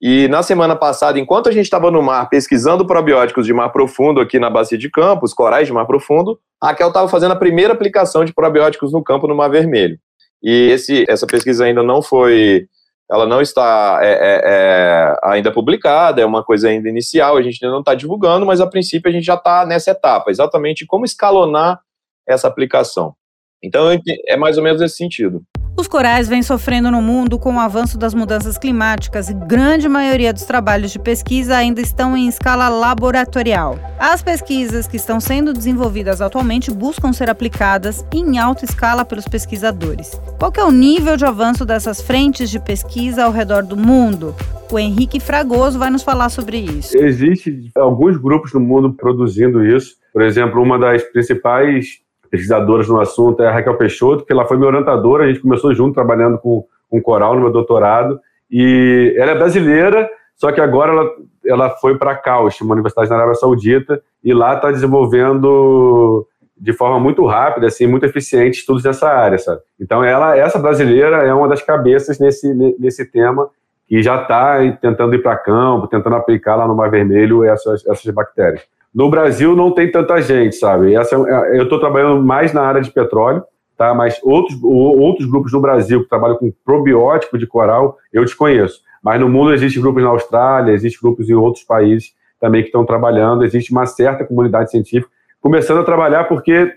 e 0.00 0.26
na 0.26 0.42
semana 0.42 0.74
passada, 0.74 1.20
enquanto 1.20 1.48
a 1.48 1.52
gente 1.52 1.64
estava 1.64 1.88
no 1.88 2.02
mar 2.02 2.28
pesquisando 2.28 2.84
probióticos 2.84 3.46
de 3.46 3.54
mar 3.54 3.70
profundo 3.70 4.20
aqui 4.20 4.40
na 4.40 4.50
Bacia 4.50 4.76
de 4.76 4.90
Campos, 4.90 5.32
corais 5.32 5.68
de 5.68 5.72
mar 5.72 5.86
profundo, 5.86 6.40
a 6.60 6.68
Raquel 6.68 6.88
estava 6.88 7.08
fazendo 7.08 7.30
a 7.30 7.36
primeira 7.36 7.72
aplicação 7.72 8.24
de 8.24 8.34
probióticos 8.34 8.92
no 8.92 9.02
campo 9.02 9.28
no 9.28 9.36
Mar 9.36 9.48
Vermelho. 9.48 9.96
E 10.42 10.70
esse, 10.70 11.04
essa 11.08 11.26
pesquisa 11.26 11.64
ainda 11.64 11.82
não 11.82 12.02
foi, 12.02 12.66
ela 13.10 13.26
não 13.26 13.40
está 13.40 14.00
é, 14.02 14.12
é, 14.12 14.40
é, 14.44 15.16
ainda 15.22 15.52
publicada, 15.52 16.20
é 16.20 16.26
uma 16.26 16.42
coisa 16.42 16.68
ainda 16.68 16.88
inicial, 16.88 17.36
a 17.36 17.42
gente 17.42 17.62
ainda 17.62 17.72
não 17.72 17.80
está 17.80 17.94
divulgando, 17.94 18.44
mas 18.44 18.60
a 18.60 18.66
princípio 18.66 19.08
a 19.08 19.12
gente 19.12 19.24
já 19.24 19.34
está 19.34 19.64
nessa 19.64 19.92
etapa, 19.92 20.30
exatamente 20.30 20.86
como 20.86 21.04
escalonar 21.04 21.80
essa 22.26 22.48
aplicação. 22.48 23.14
Então 23.62 23.88
é 24.26 24.36
mais 24.36 24.58
ou 24.58 24.64
menos 24.64 24.80
nesse 24.80 24.96
sentido. 24.96 25.42
Os 25.74 25.88
corais 25.88 26.28
vêm 26.28 26.42
sofrendo 26.42 26.90
no 26.90 27.00
mundo 27.00 27.38
com 27.38 27.54
o 27.54 27.58
avanço 27.58 27.96
das 27.96 28.12
mudanças 28.12 28.58
climáticas 28.58 29.30
e 29.30 29.34
grande 29.34 29.88
maioria 29.88 30.32
dos 30.32 30.44
trabalhos 30.44 30.92
de 30.92 30.98
pesquisa 30.98 31.56
ainda 31.56 31.80
estão 31.80 32.14
em 32.14 32.28
escala 32.28 32.68
laboratorial. 32.68 33.78
As 33.98 34.22
pesquisas 34.22 34.86
que 34.86 34.96
estão 34.96 35.18
sendo 35.18 35.52
desenvolvidas 35.52 36.20
atualmente 36.20 36.70
buscam 36.70 37.12
ser 37.12 37.30
aplicadas 37.30 38.04
em 38.12 38.38
alta 38.38 38.66
escala 38.66 39.04
pelos 39.04 39.26
pesquisadores. 39.26 40.20
Qual 40.38 40.52
é 40.56 40.62
o 40.62 40.70
nível 40.70 41.16
de 41.16 41.24
avanço 41.24 41.64
dessas 41.64 42.02
frentes 42.02 42.50
de 42.50 42.60
pesquisa 42.60 43.24
ao 43.24 43.32
redor 43.32 43.62
do 43.62 43.76
mundo? 43.76 44.34
O 44.70 44.78
Henrique 44.78 45.20
Fragoso 45.20 45.78
vai 45.78 45.90
nos 45.90 46.02
falar 46.02 46.28
sobre 46.28 46.58
isso. 46.58 46.96
Existem 46.96 47.70
alguns 47.76 48.18
grupos 48.18 48.52
no 48.52 48.60
mundo 48.60 48.92
produzindo 48.92 49.64
isso. 49.64 49.96
Por 50.12 50.22
exemplo, 50.22 50.62
uma 50.62 50.78
das 50.78 51.02
principais 51.02 52.02
pesquisadoras 52.32 52.88
no 52.88 52.98
assunto 52.98 53.42
é 53.42 53.48
a 53.48 53.52
Raquel 53.52 53.76
Peixoto, 53.76 54.24
que 54.24 54.32
ela 54.32 54.46
foi 54.46 54.56
minha 54.56 54.70
orientadora, 54.70 55.24
a 55.24 55.28
gente 55.28 55.40
começou 55.40 55.74
junto 55.74 55.92
trabalhando 55.92 56.38
com, 56.38 56.64
com 56.88 57.00
coral 57.02 57.34
no 57.34 57.42
meu 57.42 57.52
doutorado, 57.52 58.18
e 58.50 59.14
ela 59.18 59.32
é 59.32 59.34
brasileira, 59.34 60.08
só 60.34 60.50
que 60.50 60.58
agora 60.58 60.92
ela, 60.92 61.10
ela 61.44 61.70
foi 61.76 61.98
para 61.98 62.12
a 62.12 62.16
Cauch, 62.16 62.64
uma 62.64 62.72
universidade 62.72 63.10
na 63.10 63.16
Arábia 63.16 63.34
Saudita, 63.34 64.02
e 64.24 64.32
lá 64.32 64.54
está 64.54 64.70
desenvolvendo 64.70 66.26
de 66.56 66.72
forma 66.72 66.98
muito 66.98 67.26
rápida, 67.26 67.66
assim, 67.66 67.86
muito 67.86 68.06
eficiente 68.06 68.60
estudos 68.60 68.82
nessa 68.82 69.10
área, 69.10 69.36
sabe? 69.36 69.60
Então, 69.78 70.02
ela, 70.02 70.34
essa 70.34 70.58
brasileira 70.58 71.18
é 71.18 71.34
uma 71.34 71.48
das 71.48 71.60
cabeças 71.60 72.18
nesse, 72.18 72.54
nesse 72.78 73.04
tema 73.04 73.50
e 73.90 74.02
já 74.02 74.22
está 74.22 74.56
tentando 74.80 75.14
ir 75.14 75.22
para 75.22 75.36
campo, 75.36 75.86
tentando 75.86 76.16
aplicar 76.16 76.56
lá 76.56 76.66
no 76.66 76.74
Mar 76.74 76.90
Vermelho 76.90 77.44
essas, 77.44 77.86
essas 77.86 78.14
bactérias. 78.14 78.62
No 78.94 79.08
Brasil 79.08 79.56
não 79.56 79.70
tem 79.70 79.90
tanta 79.90 80.20
gente, 80.20 80.56
sabe? 80.56 80.94
Essa, 80.94 81.16
é, 81.16 81.58
eu 81.58 81.64
estou 81.64 81.80
trabalhando 81.80 82.22
mais 82.22 82.52
na 82.52 82.62
área 82.62 82.80
de 82.80 82.90
petróleo, 82.90 83.42
tá? 83.76 83.94
Mas 83.94 84.20
outros, 84.22 84.62
outros 84.62 85.28
grupos 85.28 85.52
no 85.52 85.60
Brasil 85.60 86.02
que 86.02 86.08
trabalham 86.08 86.36
com 86.36 86.52
probiótico 86.64 87.38
de 87.38 87.46
coral, 87.46 87.96
eu 88.12 88.24
desconheço. 88.24 88.80
Mas 89.02 89.20
no 89.20 89.28
mundo 89.28 89.52
existem 89.52 89.82
grupos 89.82 90.02
na 90.02 90.10
Austrália, 90.10 90.72
existem 90.72 91.00
grupos 91.02 91.28
em 91.28 91.34
outros 91.34 91.64
países 91.64 92.12
também 92.38 92.62
que 92.62 92.68
estão 92.68 92.84
trabalhando, 92.84 93.44
existe 93.44 93.72
uma 93.72 93.86
certa 93.86 94.24
comunidade 94.24 94.70
científica 94.70 95.10
começando 95.40 95.80
a 95.80 95.84
trabalhar 95.84 96.24
porque 96.24 96.72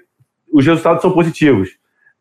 os 0.51 0.65
resultados 0.65 1.01
são 1.01 1.11
positivos. 1.11 1.69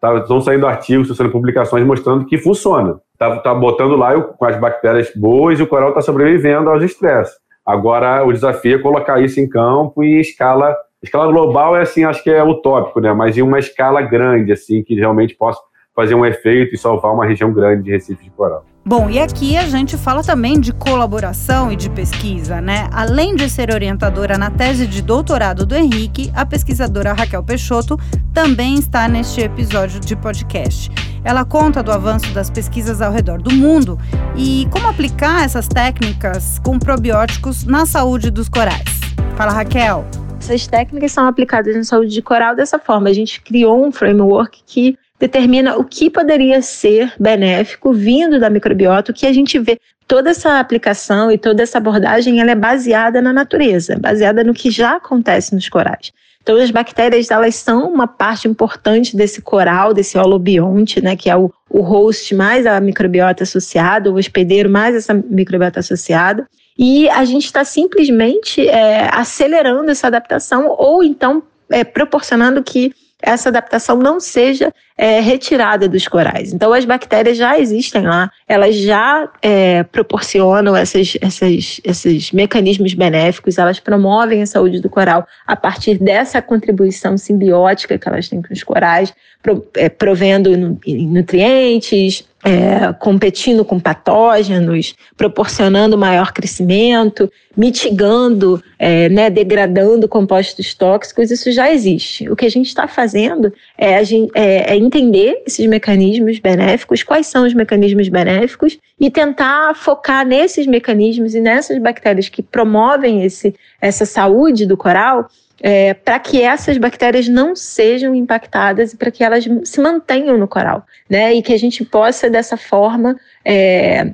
Tá? 0.00 0.18
Estão 0.18 0.40
saindo 0.40 0.66
artigos, 0.66 1.04
estão 1.04 1.16
saindo 1.16 1.32
publicações 1.32 1.84
mostrando 1.86 2.26
que 2.26 2.36
funciona. 2.36 3.00
Está 3.14 3.38
tá 3.40 3.54
botando 3.54 3.96
lá 3.96 4.20
com 4.20 4.44
as 4.44 4.60
bactérias 4.60 5.10
boas 5.16 5.58
e 5.58 5.62
o 5.62 5.66
coral 5.66 5.88
está 5.88 6.02
sobrevivendo 6.02 6.68
aos 6.68 6.82
estresses. 6.82 7.34
Agora, 7.64 8.24
o 8.24 8.32
desafio 8.32 8.76
é 8.76 8.82
colocar 8.82 9.20
isso 9.20 9.40
em 9.40 9.48
campo 9.48 10.04
e 10.04 10.20
escala. 10.20 10.76
Escala 11.02 11.30
global 11.30 11.76
é 11.76 11.82
assim, 11.82 12.04
acho 12.04 12.22
que 12.22 12.30
é 12.30 12.42
utópico, 12.42 13.00
né? 13.00 13.12
Mas 13.12 13.36
em 13.36 13.42
uma 13.42 13.58
escala 13.58 14.02
grande, 14.02 14.52
assim, 14.52 14.82
que 14.82 14.94
realmente 14.94 15.34
possa 15.34 15.60
fazer 15.94 16.14
um 16.14 16.26
efeito 16.26 16.74
e 16.74 16.78
salvar 16.78 17.12
uma 17.12 17.24
região 17.24 17.52
grande 17.52 17.84
de 17.84 17.90
Recife 17.90 18.24
de 18.24 18.30
Coral. 18.30 18.64
Bom, 18.86 19.08
e 19.08 19.18
aqui 19.18 19.56
a 19.56 19.66
gente 19.66 19.96
fala 19.96 20.22
também 20.22 20.60
de 20.60 20.70
colaboração 20.70 21.72
e 21.72 21.76
de 21.76 21.88
pesquisa, 21.88 22.60
né? 22.60 22.86
Além 22.92 23.34
de 23.34 23.48
ser 23.48 23.72
orientadora 23.72 24.36
na 24.36 24.50
tese 24.50 24.86
de 24.86 25.00
doutorado 25.00 25.64
do 25.64 25.74
Henrique, 25.74 26.30
a 26.34 26.44
pesquisadora 26.44 27.14
Raquel 27.14 27.42
Peixoto 27.42 27.98
também 28.34 28.74
está 28.74 29.08
neste 29.08 29.40
episódio 29.40 29.98
de 30.00 30.14
podcast. 30.14 30.90
Ela 31.24 31.46
conta 31.46 31.82
do 31.82 31.90
avanço 31.90 32.30
das 32.34 32.50
pesquisas 32.50 33.00
ao 33.00 33.10
redor 33.10 33.40
do 33.40 33.54
mundo 33.54 33.98
e 34.36 34.68
como 34.70 34.86
aplicar 34.86 35.46
essas 35.46 35.66
técnicas 35.66 36.58
com 36.58 36.78
probióticos 36.78 37.64
na 37.64 37.86
saúde 37.86 38.30
dos 38.30 38.50
corais. 38.50 39.00
Fala, 39.34 39.52
Raquel. 39.52 40.04
Essas 40.38 40.66
técnicas 40.66 41.10
são 41.10 41.26
aplicadas 41.26 41.74
na 41.74 41.84
saúde 41.84 42.12
de 42.12 42.20
coral 42.20 42.54
dessa 42.54 42.78
forma. 42.78 43.08
A 43.08 43.14
gente 43.14 43.40
criou 43.40 43.82
um 43.82 43.90
framework 43.90 44.62
que 44.66 44.98
determina 45.24 45.78
o 45.78 45.84
que 45.84 46.10
poderia 46.10 46.60
ser 46.60 47.10
benéfico 47.18 47.94
vindo 47.94 48.38
da 48.38 48.50
microbiota, 48.50 49.10
o 49.10 49.14
que 49.14 49.26
a 49.26 49.32
gente 49.32 49.58
vê 49.58 49.80
toda 50.06 50.28
essa 50.28 50.60
aplicação 50.60 51.32
e 51.32 51.38
toda 51.38 51.62
essa 51.62 51.78
abordagem 51.78 52.40
ela 52.40 52.50
é 52.50 52.54
baseada 52.54 53.22
na 53.22 53.32
natureza, 53.32 53.96
baseada 53.98 54.44
no 54.44 54.52
que 54.52 54.70
já 54.70 54.96
acontece 54.96 55.54
nos 55.54 55.66
corais. 55.66 56.12
Então, 56.42 56.58
as 56.58 56.70
bactérias 56.70 57.30
elas 57.30 57.54
são 57.54 57.90
uma 57.90 58.06
parte 58.06 58.46
importante 58.46 59.16
desse 59.16 59.40
coral, 59.40 59.94
desse 59.94 60.18
holobionte, 60.18 61.02
né, 61.02 61.16
que 61.16 61.30
é 61.30 61.36
o, 61.36 61.50
o 61.70 61.80
host 61.80 62.34
mais 62.34 62.66
a 62.66 62.78
microbiota 62.78 63.44
associada, 63.44 64.10
o 64.10 64.16
hospedeiro 64.16 64.68
mais 64.68 64.94
essa 64.94 65.14
microbiota 65.14 65.80
associada. 65.80 66.46
E 66.76 67.08
a 67.08 67.24
gente 67.24 67.46
está 67.46 67.64
simplesmente 67.64 68.68
é, 68.68 69.08
acelerando 69.10 69.90
essa 69.90 70.08
adaptação 70.08 70.66
ou 70.68 71.02
então 71.02 71.42
é, 71.70 71.82
proporcionando 71.82 72.62
que 72.62 72.92
essa 73.24 73.48
adaptação 73.48 73.96
não 73.96 74.20
seja 74.20 74.72
é, 74.96 75.18
retirada 75.20 75.88
dos 75.88 76.06
corais. 76.06 76.52
Então, 76.52 76.72
as 76.72 76.84
bactérias 76.84 77.36
já 77.36 77.58
existem 77.58 78.02
lá, 78.02 78.30
elas 78.46 78.76
já 78.76 79.28
é, 79.42 79.82
proporcionam 79.82 80.76
essas, 80.76 81.16
essas, 81.20 81.80
esses 81.82 82.32
mecanismos 82.32 82.94
benéficos, 82.94 83.58
elas 83.58 83.80
promovem 83.80 84.42
a 84.42 84.46
saúde 84.46 84.80
do 84.80 84.88
coral 84.88 85.26
a 85.46 85.56
partir 85.56 85.98
dessa 85.98 86.40
contribuição 86.40 87.16
simbiótica 87.16 87.98
que 87.98 88.08
elas 88.08 88.28
têm 88.28 88.42
com 88.42 88.52
os 88.52 88.62
corais, 88.62 89.12
pro, 89.42 89.66
é, 89.74 89.88
provendo 89.88 90.50
nutrientes, 90.86 92.24
é, 92.44 92.92
competindo 92.92 93.64
com 93.64 93.80
patógenos, 93.80 94.94
proporcionando 95.16 95.96
maior 95.96 96.30
crescimento, 96.30 97.32
mitigando, 97.56 98.62
é, 98.78 99.08
né, 99.08 99.30
degradando 99.30 100.06
compostos 100.06 100.74
tóxicos, 100.74 101.30
isso 101.30 101.50
já 101.50 101.72
existe. 101.72 102.28
O 102.28 102.36
que 102.36 102.44
a 102.44 102.50
gente 102.50 102.66
está 102.66 102.86
fazendo 102.86 103.50
é, 103.78 104.04
gente, 104.04 104.30
é, 104.34 104.74
é, 104.74 104.76
entender 104.76 105.42
esses 105.46 105.66
mecanismos 105.66 106.38
benéficos, 106.38 107.02
quais 107.02 107.26
são 107.26 107.46
os 107.46 107.54
mecanismos 107.54 108.10
benéficos, 108.10 108.78
e 109.00 109.10
tentar 109.10 109.74
focar 109.74 110.26
nesses 110.26 110.66
mecanismos 110.66 111.34
e 111.34 111.40
nessas 111.40 111.78
bactérias 111.78 112.28
que 112.28 112.42
promovem 112.42 113.24
esse, 113.24 113.54
essa 113.80 114.04
saúde 114.04 114.66
do 114.66 114.76
coral 114.76 115.28
é, 115.66 115.94
para 115.94 116.18
que 116.18 116.42
essas 116.42 116.76
bactérias 116.76 117.26
não 117.26 117.56
sejam 117.56 118.14
impactadas 118.14 118.92
e 118.92 118.98
para 118.98 119.10
que 119.10 119.24
elas 119.24 119.48
se 119.64 119.80
mantenham 119.80 120.36
no 120.36 120.46
coral, 120.46 120.84
né? 121.08 121.32
E 121.32 121.40
que 121.40 121.54
a 121.54 121.58
gente 121.58 121.82
possa, 121.82 122.28
dessa 122.28 122.58
forma, 122.58 123.18
é, 123.42 124.12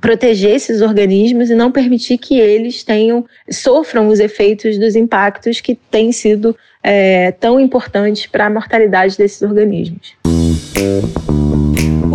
proteger 0.00 0.54
esses 0.54 0.80
organismos 0.80 1.50
e 1.50 1.56
não 1.56 1.72
permitir 1.72 2.18
que 2.18 2.38
eles 2.38 2.84
tenham 2.84 3.26
sofram 3.50 4.06
os 4.06 4.20
efeitos 4.20 4.78
dos 4.78 4.94
impactos 4.94 5.60
que 5.60 5.74
têm 5.74 6.12
sido 6.12 6.56
é, 6.80 7.32
tão 7.32 7.58
importantes 7.58 8.26
para 8.26 8.46
a 8.46 8.50
mortalidade 8.50 9.18
desses 9.18 9.42
organismos. 9.42 10.14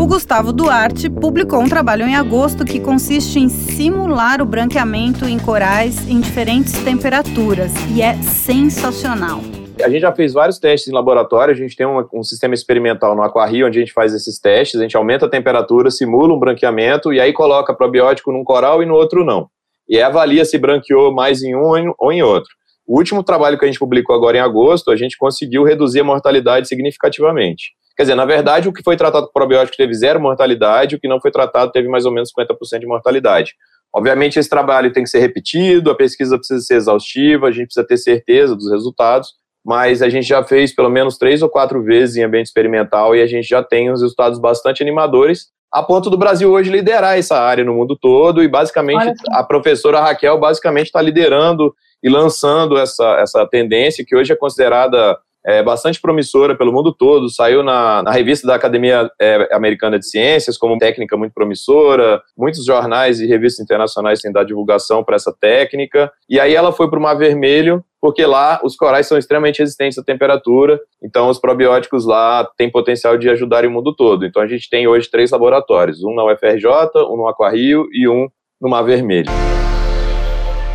O 0.08 0.10
Gustavo 0.10 0.54
Duarte 0.54 1.10
publicou 1.10 1.60
um 1.60 1.68
trabalho 1.68 2.08
em 2.08 2.16
agosto 2.16 2.64
que 2.64 2.80
consiste 2.80 3.40
em 3.40 3.50
simular 3.50 4.42
o 4.42 4.46
branqueamento 4.46 5.26
em 5.26 5.38
corais 5.38 6.08
em 6.08 6.22
diferentes 6.22 6.82
temperaturas 6.82 7.74
e 7.94 8.02
é 8.02 8.14
sensacional. 8.24 9.42
A 9.84 9.90
gente 9.90 10.00
já 10.00 10.16
fez 10.16 10.32
vários 10.32 10.60
testes 10.60 10.88
em 10.88 10.96
laboratório, 10.96 11.54
a 11.54 11.58
gente 11.58 11.76
tem 11.76 11.86
um, 11.86 12.08
um, 12.14 12.24
sistema 12.24 12.54
experimental 12.54 13.18
no 13.18 13.22
Aquarrio 13.22 13.68
onde 13.68 13.80
a 13.80 13.82
gente 13.82 13.92
faz 13.92 14.14
esses 14.14 14.40
testes, 14.40 14.80
a 14.80 14.84
gente 14.84 14.96
aumenta 14.96 15.26
a 15.26 15.30
temperatura, 15.30 15.92
simula 15.92 16.34
um 16.34 16.40
branqueamento 16.40 17.12
e 17.12 17.20
aí 17.20 17.34
coloca 17.34 17.76
probiótico 17.76 18.32
num 18.32 18.46
coral 18.46 18.82
e 18.82 18.86
no 18.86 18.96
outro 18.96 19.26
não. 19.26 19.50
E 19.90 20.02
avalia 20.02 20.46
se 20.46 20.58
branqueou 20.58 21.14
mais 21.14 21.44
em 21.44 21.54
um 21.54 21.94
ou 22.00 22.14
em 22.14 22.24
outro. 22.24 22.50
O 22.88 22.98
último 22.98 23.24
trabalho 23.24 23.60
que 23.60 23.66
a 23.66 23.68
gente 23.68 23.78
publicou 23.78 24.16
agora 24.16 24.38
em 24.38 24.40
agosto, 24.40 24.90
a 24.90 24.96
gente 24.96 25.18
conseguiu 25.18 25.66
reduzir 25.66 26.00
a 26.00 26.06
mortalidade 26.06 26.66
significativamente. 26.70 27.76
Quer 27.98 28.04
dizer, 28.04 28.16
na 28.16 28.25
verdade, 28.25 28.70
o 28.70 28.74
que 28.74 28.84
foi 28.84 28.96
tratado 28.96 29.25
com 29.25 29.34
probiótico 29.34 29.75
teve 29.75 29.92
zero 29.96 30.22
mortalidade, 30.22 30.96
o 30.96 31.00
que 31.00 31.08
não 31.08 31.20
foi 31.20 31.32
tratado 31.32 31.72
teve 31.72 31.88
mais 31.88 32.06
ou 32.06 32.12
menos 32.12 32.30
50% 32.32 32.80
de 32.80 32.86
mortalidade. 32.86 33.56
Obviamente, 33.94 34.38
esse 34.38 34.50
trabalho 34.50 34.94
tem 34.94 35.04
que 35.04 35.10
ser 35.10 35.20
repetido, 35.20 35.89
a 35.89 35.96
pesquisa 35.96 36.38
precisa 36.38 36.62
ser 36.62 36.75
exaustiva, 36.75 37.48
a 37.48 37.51
gente 37.51 37.66
precisa 37.66 37.88
ter 37.88 37.98
certeza 37.98 38.56
dos 38.56 38.70
resultados, 38.70 39.30
mas 39.66 40.04
a 40.04 40.10
gente 40.10 40.27
já 40.27 40.44
fez 40.44 40.75
pelo 40.75 40.89
menos 40.89 41.18
três 41.18 41.42
ou 41.42 41.50
quatro 41.50 41.82
vezes 41.82 42.16
em 42.16 42.24
ambiente 42.24 42.46
experimental 42.46 43.16
e 43.16 43.22
a 43.22 43.25
gente 43.25 43.48
já 43.48 43.63
tem 43.63 43.92
uns 43.92 44.01
resultados 44.01 44.38
bastante 44.38 44.84
animadores, 44.84 45.48
a 45.74 45.82
ponto 45.82 46.10
do 46.10 46.18
Brasil 46.18 46.51
hoje 46.51 46.70
liderar 46.70 47.18
essa 47.18 47.38
área 47.39 47.63
no 47.63 47.74
mundo 47.74 47.98
todo 47.98 48.44
e 48.44 48.48
basicamente 48.48 49.12
a 49.32 49.44
professora 49.44 50.00
Raquel 50.00 50.39
basicamente 50.39 50.86
está 50.86 51.01
liderando 51.01 51.74
e 52.01 52.10
lançando 52.10 52.77
essa, 52.77 53.20
essa 53.20 53.46
tendência 53.48 54.06
que 54.08 54.16
hoje 54.16 54.32
é 54.32 54.36
considerada 54.36 55.18
é, 55.48 55.63
bastante 55.63 56.01
promissora 56.01 56.56
pelo 56.56 56.74
mundo 56.74 56.94
todo, 56.94 57.30
saiu 57.30 57.63
na, 57.63 58.04
na 58.04 58.12
revista 58.12 58.46
da 58.46 58.56
Academia 58.56 59.10
é, 59.20 59.48
Americana 59.56 59.98
de 59.98 60.06
Ciências 60.06 60.58
como 60.58 60.77
técnica 60.77 61.16
muito 61.16 61.34
promissora, 61.34 62.22
muitos 62.38 62.66
jornais 62.66 63.22
e 63.22 63.25
revistas 63.25 63.63
internacionais 63.63 64.20
têm 64.20 64.32
dado 64.32 64.48
divulgação 64.48 65.06
para 65.06 65.16
essa 65.16 65.34
técnica, 65.34 66.12
e 66.30 66.38
aí 66.38 66.54
ela 66.54 66.74
foi 66.74 66.89
para 66.89 67.00
o 67.00 67.01
Mar 67.01 67.16
Vermelho, 67.18 67.82
porque 68.01 68.25
lá 68.25 68.60
os 68.62 68.75
corais 68.75 69.08
são 69.08 69.18
extremamente 69.18 69.60
resistentes 69.60 69.98
à 69.98 70.04
temperatura, 70.04 70.80
então 71.01 71.30
os 71.30 71.39
probióticos 71.39 72.06
lá 72.06 72.46
têm 72.58 72.70
potencial 72.70 73.18
de 73.18 73.30
ajudar 73.30 73.66
o 73.66 73.72
mundo 73.72 73.96
todo. 73.96 74.25
Então 74.25 74.42
a 74.42 74.48
gente 74.48 74.70
tem 74.70 74.86
hoje 74.86 75.10
três 75.10 75.32
laboratórios, 75.32 76.04
um 76.04 76.13
na 76.13 76.25
UFRJ, 76.25 76.68
um 77.10 77.16
no 77.16 77.27
Aquarrio 77.27 77.88
e 77.94 78.08
um 78.08 78.27
no 78.62 78.69
Mar 78.69 78.84
Vermelho. 78.84 79.32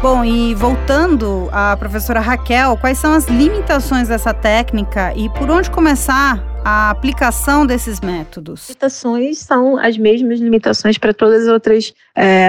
Bom, 0.02 0.24
e 0.24 0.52
voltando 0.56 1.48
à 1.52 1.76
professora 1.76 2.18
Raquel, 2.18 2.76
quais 2.76 2.98
são 2.98 3.12
as 3.12 3.26
limitações 3.28 4.08
dessa 4.08 4.34
técnica 4.34 5.14
e 5.14 5.28
por 5.28 5.48
onde 5.48 5.70
começar 5.70 6.44
a 6.64 6.90
aplicação 6.90 7.64
desses 7.64 8.00
métodos? 8.00 8.68
Limitações 8.68 9.38
são 9.38 9.78
as 9.78 9.96
mesmas 9.96 10.40
limitações 10.40 10.98
para 10.98 11.14
todas 11.14 11.42
as 11.42 11.48
outras 11.48 11.94
é, 12.16 12.48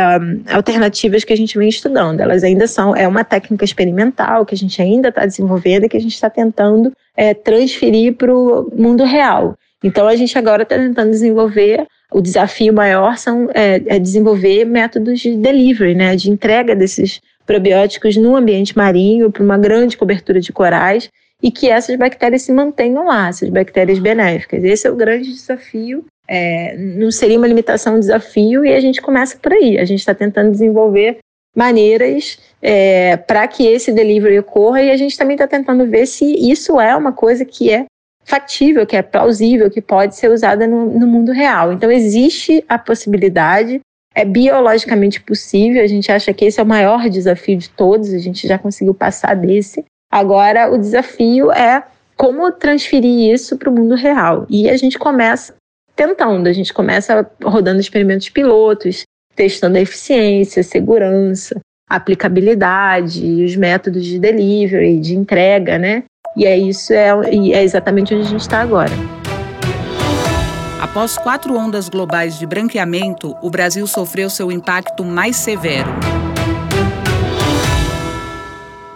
alternativas 0.52 1.24
que 1.24 1.32
a 1.32 1.38
gente 1.38 1.56
vem 1.56 1.70
estudando. 1.70 2.22
Elas 2.22 2.44
ainda 2.44 2.66
são, 2.66 2.96
é 2.96 3.08
uma 3.08 3.24
técnica 3.24 3.64
experimental 3.64 4.48
que 4.48 4.56
a 4.56 4.58
gente 4.58 4.82
ainda 4.82 5.10
está 5.10 5.24
desenvolvendo 5.24 5.84
e 5.84 5.90
que 5.90 5.98
a 5.98 6.02
gente 6.02 6.16
está 6.16 6.32
tentando 6.32 6.92
é, 7.16 7.36
transferir 7.36 8.16
para 8.16 8.36
o 8.36 8.68
mundo 8.76 9.04
real. 9.04 9.56
Então 9.84 10.08
a 10.08 10.16
gente 10.16 10.36
agora 10.40 10.64
está 10.64 10.76
tentando 10.76 11.12
desenvolver 11.12 11.86
o 12.14 12.22
desafio 12.22 12.72
maior 12.72 13.18
são 13.18 13.50
é, 13.54 13.82
é, 13.88 14.00
desenvolver 14.00 14.66
métodos 14.66 15.20
de 15.20 15.36
delivery, 15.36 15.96
né, 15.96 16.16
de 16.16 16.30
entrega 16.30 16.76
desses 16.76 17.20
probióticos 17.46 18.16
no 18.16 18.36
ambiente 18.36 18.76
marinho 18.78 19.32
para 19.32 19.44
uma 19.44 19.58
grande 19.58 19.98
cobertura 19.98 20.40
de 20.40 20.52
corais 20.52 21.10
e 21.42 21.52
que 21.52 21.70
essas 21.70 21.98
bactérias 21.98 22.44
se 22.44 22.54
mantenham 22.54 23.06
lá, 23.06 23.28
essas 23.28 23.50
bactérias 23.50 24.00
benéficas. 24.00 24.64
Esse 24.64 24.88
é 24.88 24.92
o 24.92 24.96
grande 24.96 25.32
desafio. 25.32 26.06
É, 26.26 26.78
não 26.78 27.12
seria 27.12 27.38
uma 27.38 27.48
limitação, 27.48 27.98
um 27.98 28.00
desafio, 28.00 28.64
e 28.64 28.74
a 28.74 28.80
gente 28.80 29.02
começa 29.02 29.38
por 29.38 29.52
aí. 29.52 29.78
A 29.78 29.84
gente 29.84 30.00
está 30.00 30.14
tentando 30.14 30.52
desenvolver 30.52 31.18
maneiras 31.56 32.40
é, 32.62 33.18
para 33.18 33.46
que 33.48 33.68
esse 33.68 33.92
delivery 33.92 34.40
ocorra 34.40 34.82
e 34.82 34.90
a 34.90 34.98
gente 34.98 35.18
também 35.18 35.36
está 35.36 35.48
tentando 35.48 35.86
ver 35.86 36.08
se 36.08 36.26
isso 36.26 36.80
é 36.80 36.96
uma 36.96 37.12
coisa 37.12 37.46
que 37.46 37.70
é 37.70 37.86
factível, 38.24 38.88
que 38.88 38.96
é 38.96 39.02
plausível, 39.02 39.70
que 39.70 39.82
pode 39.82 40.16
ser 40.16 40.32
usada 40.32 40.66
no, 40.66 40.86
no 40.98 41.06
mundo 41.06 41.32
real. 41.32 41.74
Então, 41.74 41.92
existe 41.92 42.64
a 42.70 42.80
possibilidade 42.80 43.82
é 44.16 44.24
biologicamente 44.24 45.22
possível, 45.22 45.84
a 45.84 45.88
gente 45.88 46.12
acha 46.12 46.34
que 46.34 46.46
esse 46.46 46.60
é 46.60 46.64
o 46.64 46.68
maior 46.68 47.10
desafio 47.10 47.58
de 47.58 47.70
todos, 47.70 48.14
a 48.14 48.20
gente 48.20 48.48
já 48.48 48.58
conseguiu 48.58 48.94
passar 48.94 49.36
desse. 49.36 49.84
Agora, 50.12 50.72
o 50.72 50.78
desafio 50.78 51.52
é 51.52 51.84
como 52.16 52.52
transferir 52.52 53.34
isso 53.34 53.58
para 53.58 53.70
o 53.70 53.74
mundo 53.74 53.96
real. 53.96 54.46
E 54.50 54.70
a 54.70 54.78
gente 54.78 55.00
começa 55.00 55.56
tentando, 55.96 56.48
a 56.48 56.54
gente 56.54 56.74
começa 56.74 57.28
rodando 57.44 57.80
experimentos 57.80 58.30
pilotos, 58.30 59.04
testando 59.36 59.78
a 59.78 59.82
eficiência, 59.82 60.62
a 60.62 60.64
segurança, 60.64 61.60
a 61.90 61.96
aplicabilidade, 61.96 63.44
os 63.44 63.56
métodos 63.56 64.06
de 64.06 64.20
delivery, 64.20 65.00
de 65.00 65.16
entrega, 65.16 65.78
né? 65.78 66.04
E 66.36 66.46
é 66.46 66.58
isso, 66.58 66.94
é, 66.94 67.10
é 67.52 67.64
exatamente 67.64 68.14
onde 68.14 68.28
a 68.28 68.30
gente 68.30 68.42
está 68.42 68.62
agora. 68.62 69.23
Após 70.84 71.18
quatro 71.18 71.56
ondas 71.56 71.88
globais 71.88 72.38
de 72.38 72.46
branqueamento, 72.46 73.38
o 73.42 73.50
Brasil 73.50 73.88
sofreu 73.88 74.30
seu 74.30 74.52
impacto 74.52 75.06
mais 75.06 75.38
severo. 75.38 75.88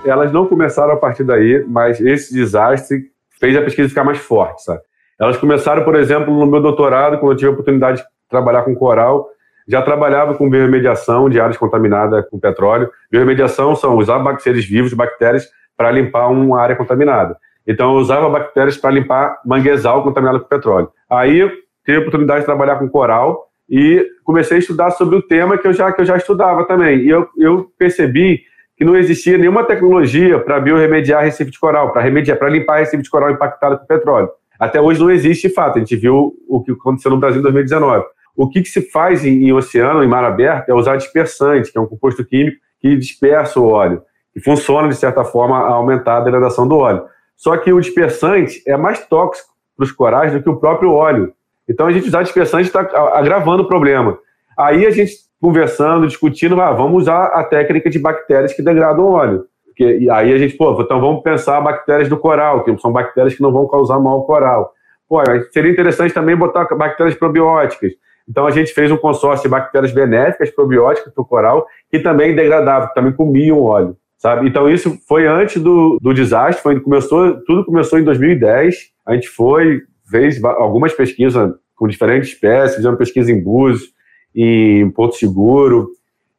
Elas 0.03 0.29
não 0.33 0.45
começaram 0.45 0.91
a 0.91 0.97
partir 0.97 1.23
daí, 1.23 1.63
mas 1.65 2.01
esse 2.01 2.33
desastre 2.33 3.05
fez 3.39 3.55
a 3.55 3.61
pesquisa 3.61 3.87
ficar 3.87 4.03
mais 4.03 4.17
forte, 4.17 4.65
sabe? 4.65 4.81
Elas 5.17 5.37
começaram, 5.37 5.85
por 5.85 5.95
exemplo, 5.95 6.37
no 6.37 6.45
meu 6.45 6.61
doutorado, 6.61 7.19
quando 7.19 7.31
eu 7.31 7.37
tive 7.37 7.51
a 7.51 7.53
oportunidade 7.53 8.01
de 8.01 8.07
trabalhar 8.29 8.63
com 8.63 8.75
coral, 8.75 9.29
já 9.65 9.81
trabalhava 9.81 10.35
com 10.35 10.49
biorremediação 10.49 11.29
de 11.29 11.39
áreas 11.39 11.55
contaminadas 11.55 12.29
com 12.29 12.37
petróleo. 12.37 12.91
Biorremediação 13.09 13.77
são 13.77 13.95
usar 13.95 14.21
seres 14.39 14.65
vivos, 14.65 14.93
bactérias, 14.93 15.47
para 15.77 15.89
limpar 15.89 16.27
uma 16.27 16.59
área 16.59 16.75
contaminada. 16.75 17.37
Então, 17.65 17.93
eu 17.93 18.01
usava 18.01 18.29
bactérias 18.29 18.75
para 18.75 18.91
limpar 18.91 19.39
manguezal 19.45 20.03
contaminado 20.03 20.41
com 20.41 20.47
petróleo. 20.47 20.89
Aí, 21.09 21.49
tive 21.87 21.97
a 21.97 22.01
oportunidade 22.01 22.41
de 22.41 22.45
trabalhar 22.45 22.75
com 22.75 22.89
coral 22.89 23.47
e 23.69 24.05
comecei 24.25 24.57
a 24.57 24.59
estudar 24.59 24.91
sobre 24.91 25.15
o 25.15 25.21
tema 25.21 25.57
que 25.57 25.65
eu 25.65 25.71
já, 25.71 25.89
que 25.91 26.01
eu 26.01 26.05
já 26.05 26.17
estudava 26.17 26.67
também. 26.67 26.99
E 26.99 27.09
eu, 27.09 27.25
eu 27.37 27.71
percebi 27.79 28.41
que 28.75 28.83
não 28.83 28.95
existia 28.95 29.37
nenhuma 29.37 29.63
tecnologia 29.63 30.37
para 30.37 30.59
biorremediar 30.59 31.23
recife 31.23 31.49
de 31.49 31.57
coral, 31.57 31.93
para 31.93 32.01
remediar, 32.01 32.37
para 32.37 32.49
limpar 32.49 32.79
recife 32.79 33.01
de 33.01 33.09
coral 33.09 33.31
impactado 33.31 33.79
com 33.79 33.85
petróleo. 33.85 34.29
Até 34.59 34.81
hoje 34.81 34.99
não 34.99 35.09
existe 35.09 35.47
de 35.47 35.53
fato. 35.53 35.77
A 35.77 35.79
gente 35.79 35.95
viu 35.95 36.35
o 36.47 36.61
que 36.61 36.73
aconteceu 36.73 37.09
no 37.09 37.17
Brasil 37.17 37.39
em 37.39 37.43
2019. 37.43 38.05
O 38.35 38.49
que, 38.49 38.61
que 38.61 38.69
se 38.69 38.81
faz 38.91 39.23
em, 39.25 39.47
em, 39.47 39.53
oceano, 39.53 40.03
em 40.03 40.07
mar 40.07 40.25
aberto, 40.25 40.69
é 40.69 40.73
usar 40.73 40.97
dispersante, 40.97 41.71
que 41.71 41.77
é 41.77 41.81
um 41.81 41.87
composto 41.87 42.23
químico 42.25 42.57
que 42.79 42.95
dispersa 42.97 43.59
o 43.59 43.67
óleo, 43.67 44.03
e 44.35 44.39
funciona, 44.39 44.87
de 44.87 44.95
certa 44.95 45.23
forma, 45.23 45.57
a 45.57 45.69
aumentar 45.69 46.17
a 46.17 46.21
degradação 46.21 46.67
do 46.67 46.75
óleo. 46.75 47.03
Só 47.35 47.55
que 47.57 47.71
o 47.71 47.79
dispersante 47.79 48.61
é 48.67 48.75
mais 48.75 49.05
tóxico 49.07 49.49
para 49.75 49.83
os 49.83 49.91
corais 49.91 50.33
do 50.33 50.43
que 50.43 50.49
o 50.49 50.57
próprio 50.57 50.91
óleo. 50.91 51.33
Então 51.67 51.87
a 51.87 51.91
gente 51.91 52.07
usar 52.07 52.23
dispersante 52.23 52.67
está 52.67 52.81
agravando 53.13 53.63
o 53.63 53.67
problema. 53.67 54.17
Aí 54.57 54.85
a 54.85 54.91
gente 54.91 55.13
conversando, 55.39 56.07
discutindo, 56.07 56.59
ah, 56.61 56.71
vamos 56.71 57.03
usar 57.03 57.25
a 57.27 57.43
técnica 57.43 57.89
de 57.89 57.99
bactérias 57.99 58.53
que 58.53 58.61
degradam 58.61 59.05
o 59.05 59.11
óleo. 59.11 59.45
Porque, 59.65 59.97
e 59.99 60.09
aí 60.09 60.33
a 60.33 60.37
gente, 60.37 60.55
pô, 60.55 60.81
então 60.81 60.99
vamos 60.99 61.21
pensar 61.21 61.61
bactérias 61.61 62.09
do 62.09 62.17
coral, 62.17 62.63
que 62.63 62.75
são 62.79 62.91
bactérias 62.91 63.35
que 63.35 63.41
não 63.41 63.51
vão 63.51 63.67
causar 63.67 63.99
mal 63.99 64.13
ao 64.13 64.25
coral. 64.25 64.73
Pô, 65.07 65.21
seria 65.51 65.71
interessante 65.71 66.13
também 66.13 66.35
botar 66.35 66.65
bactérias 66.75 67.15
probióticas. 67.15 67.91
Então 68.27 68.45
a 68.45 68.51
gente 68.51 68.73
fez 68.73 68.91
um 68.91 68.97
consórcio 68.97 69.43
de 69.43 69.49
bactérias 69.49 69.93
benéficas, 69.93 70.49
probióticas 70.49 71.13
para 71.13 71.21
o 71.21 71.25
coral, 71.25 71.65
que 71.89 71.99
também 71.99 72.35
degradavam, 72.35 72.89
que 72.89 72.95
também 72.95 73.13
comiam 73.13 73.61
óleo. 73.61 73.95
Sabe? 74.17 74.47
Então 74.47 74.67
isso 74.67 74.97
foi 75.07 75.27
antes 75.27 75.61
do, 75.61 75.99
do 76.01 76.13
desastre, 76.13 76.61
foi, 76.61 76.79
começou, 76.79 77.39
tudo 77.45 77.63
começou 77.63 77.99
em 77.99 78.03
2010. 78.03 78.75
A 79.05 79.13
gente 79.13 79.29
foi, 79.29 79.83
fez 80.09 80.43
algumas 80.43 80.93
pesquisas 80.93 81.53
com 81.75 81.87
diferentes 81.87 82.29
espécies, 82.29 82.77
fizemos 82.77 82.97
pesquisa 82.97 83.31
em 83.31 83.41
Búzios, 83.41 83.91
em 84.35 84.89
Porto 84.91 85.15
Seguro, 85.15 85.91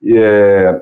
é, 0.04 0.80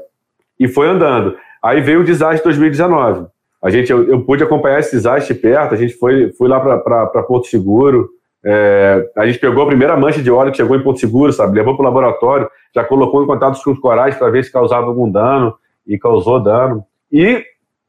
e 0.59 0.69
foi 0.69 0.89
andando. 0.89 1.37
Aí 1.63 1.81
veio 1.81 2.01
o 2.01 2.05
desastre 2.05 2.39
de 2.39 2.45
2019. 2.45 3.27
A 3.63 3.71
gente, 3.71 3.91
eu, 3.91 4.09
eu 4.09 4.23
pude 4.23 4.43
acompanhar 4.43 4.81
esse 4.81 4.93
desastre 4.93 5.35
perto, 5.35 5.75
a 5.75 5.77
gente 5.77 5.95
foi, 5.95 6.33
foi 6.33 6.49
lá 6.49 6.61
para 6.61 7.23
Porto 7.23 7.49
Seguro, 7.49 8.09
é, 8.45 9.11
a 9.17 9.27
gente 9.27 9.39
pegou 9.39 9.65
a 9.65 9.67
primeira 9.67 9.97
mancha 9.97 10.23
de 10.23 10.31
óleo 10.31 10.53
que 10.53 10.59
chegou 10.59 10.77
em 10.77 10.83
Porto 10.83 11.01
Seguro, 11.01 11.33
sabe? 11.33 11.57
Levou 11.57 11.77
para 11.77 11.83
o 11.83 11.87
laboratório, 11.87 12.49
já 12.75 12.85
colocou 12.85 13.23
em 13.23 13.27
contato 13.27 13.61
com 13.63 13.73
os 13.73 13.79
corais 13.81 14.15
para 14.15 14.31
ver 14.31 14.45
se 14.45 14.53
causava 14.53 14.87
algum 14.87 15.11
dano 15.11 15.55
e 15.87 15.99
causou 15.99 16.41
dano. 16.41 16.85
E 17.11 17.45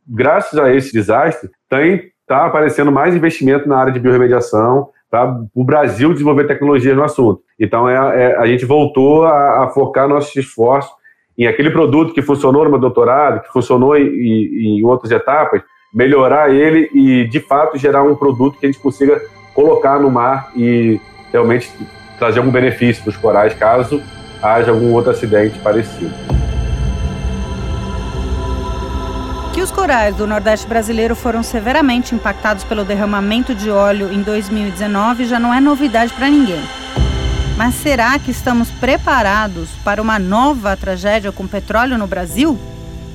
graças 0.08 0.58
a 0.58 0.74
esse 0.74 0.92
desastre, 0.92 1.50
está 2.28 2.46
aparecendo 2.46 2.92
mais 2.92 3.16
investimento 3.16 3.70
na 3.70 3.78
área 3.78 3.94
de 3.94 4.00
biorremediação 4.00 4.90
para 5.10 5.42
o 5.56 5.63
Brasil 5.63 6.12
desenvolver 6.12 6.46
tecnologias 6.46 6.96
no 6.96 7.04
assunto. 7.04 7.42
Então, 7.58 7.88
é, 7.88 7.96
é 7.96 8.38
a 8.38 8.46
gente 8.46 8.66
voltou 8.66 9.24
a, 9.24 9.63
a, 9.63 9.68
focar 9.70 10.10
nossos 10.10 10.36
esforços 10.36 10.92
em 11.38 11.48
aquele 11.48 11.70
produto 11.70 12.13
que 12.13 12.22
funcionou 12.22 12.66
no 12.66 12.70
meu 12.70 12.80
doutorado, 12.80 13.42
que 13.42 13.54
funcionou 13.54 13.96
em, 13.96 14.04
em, 14.04 14.80
em 14.80 14.86
outras 14.86 15.10
etapas, 15.12 15.62
melhorar 15.94 16.54
ele 16.54 16.90
e, 16.94 17.26
de 17.30 17.40
fato, 17.40 17.78
gerar 17.78 18.04
um 18.04 18.16
produto 18.16 18.60
que 18.60 18.66
a 18.66 18.70
gente 18.70 18.82
consiga 18.82 19.22
colocar 19.54 19.98
no 19.98 20.12
mar 20.12 20.52
e 20.54 21.00
realmente 21.32 21.72
trazer 22.20 22.40
algum 22.40 22.52
benefício 22.52 23.04
para 23.04 23.12
os 23.12 23.18
corais, 23.18 23.54
caso 23.54 24.02
haja 24.42 24.72
algum 24.72 24.92
outro 24.94 25.12
acidente 25.12 25.58
parecido. 25.60 26.37
Que 29.68 29.72
os 29.74 29.80
corais 29.80 30.16
do 30.16 30.26
Nordeste 30.26 30.66
brasileiro 30.66 31.14
foram 31.14 31.44
severamente 31.44 32.16
impactados 32.16 32.64
pelo 32.64 32.86
derramamento 32.86 33.54
de 33.54 33.70
óleo 33.70 34.10
em 34.14 34.22
2019 34.22 35.26
já 35.26 35.40
não 35.40 35.54
é 35.54 35.60
novidade 35.60 36.14
para 36.14 36.30
ninguém. 36.30 36.62
Mas 37.58 37.74
será 37.74 38.18
que 38.18 38.32
estamos 38.32 38.72
preparados 38.72 39.70
para 39.84 40.02
uma 40.02 40.18
nova 40.18 40.78
tragédia 40.78 41.34
com 41.34 41.46
petróleo 41.46 41.98
no 41.98 42.08
Brasil? 42.08 42.58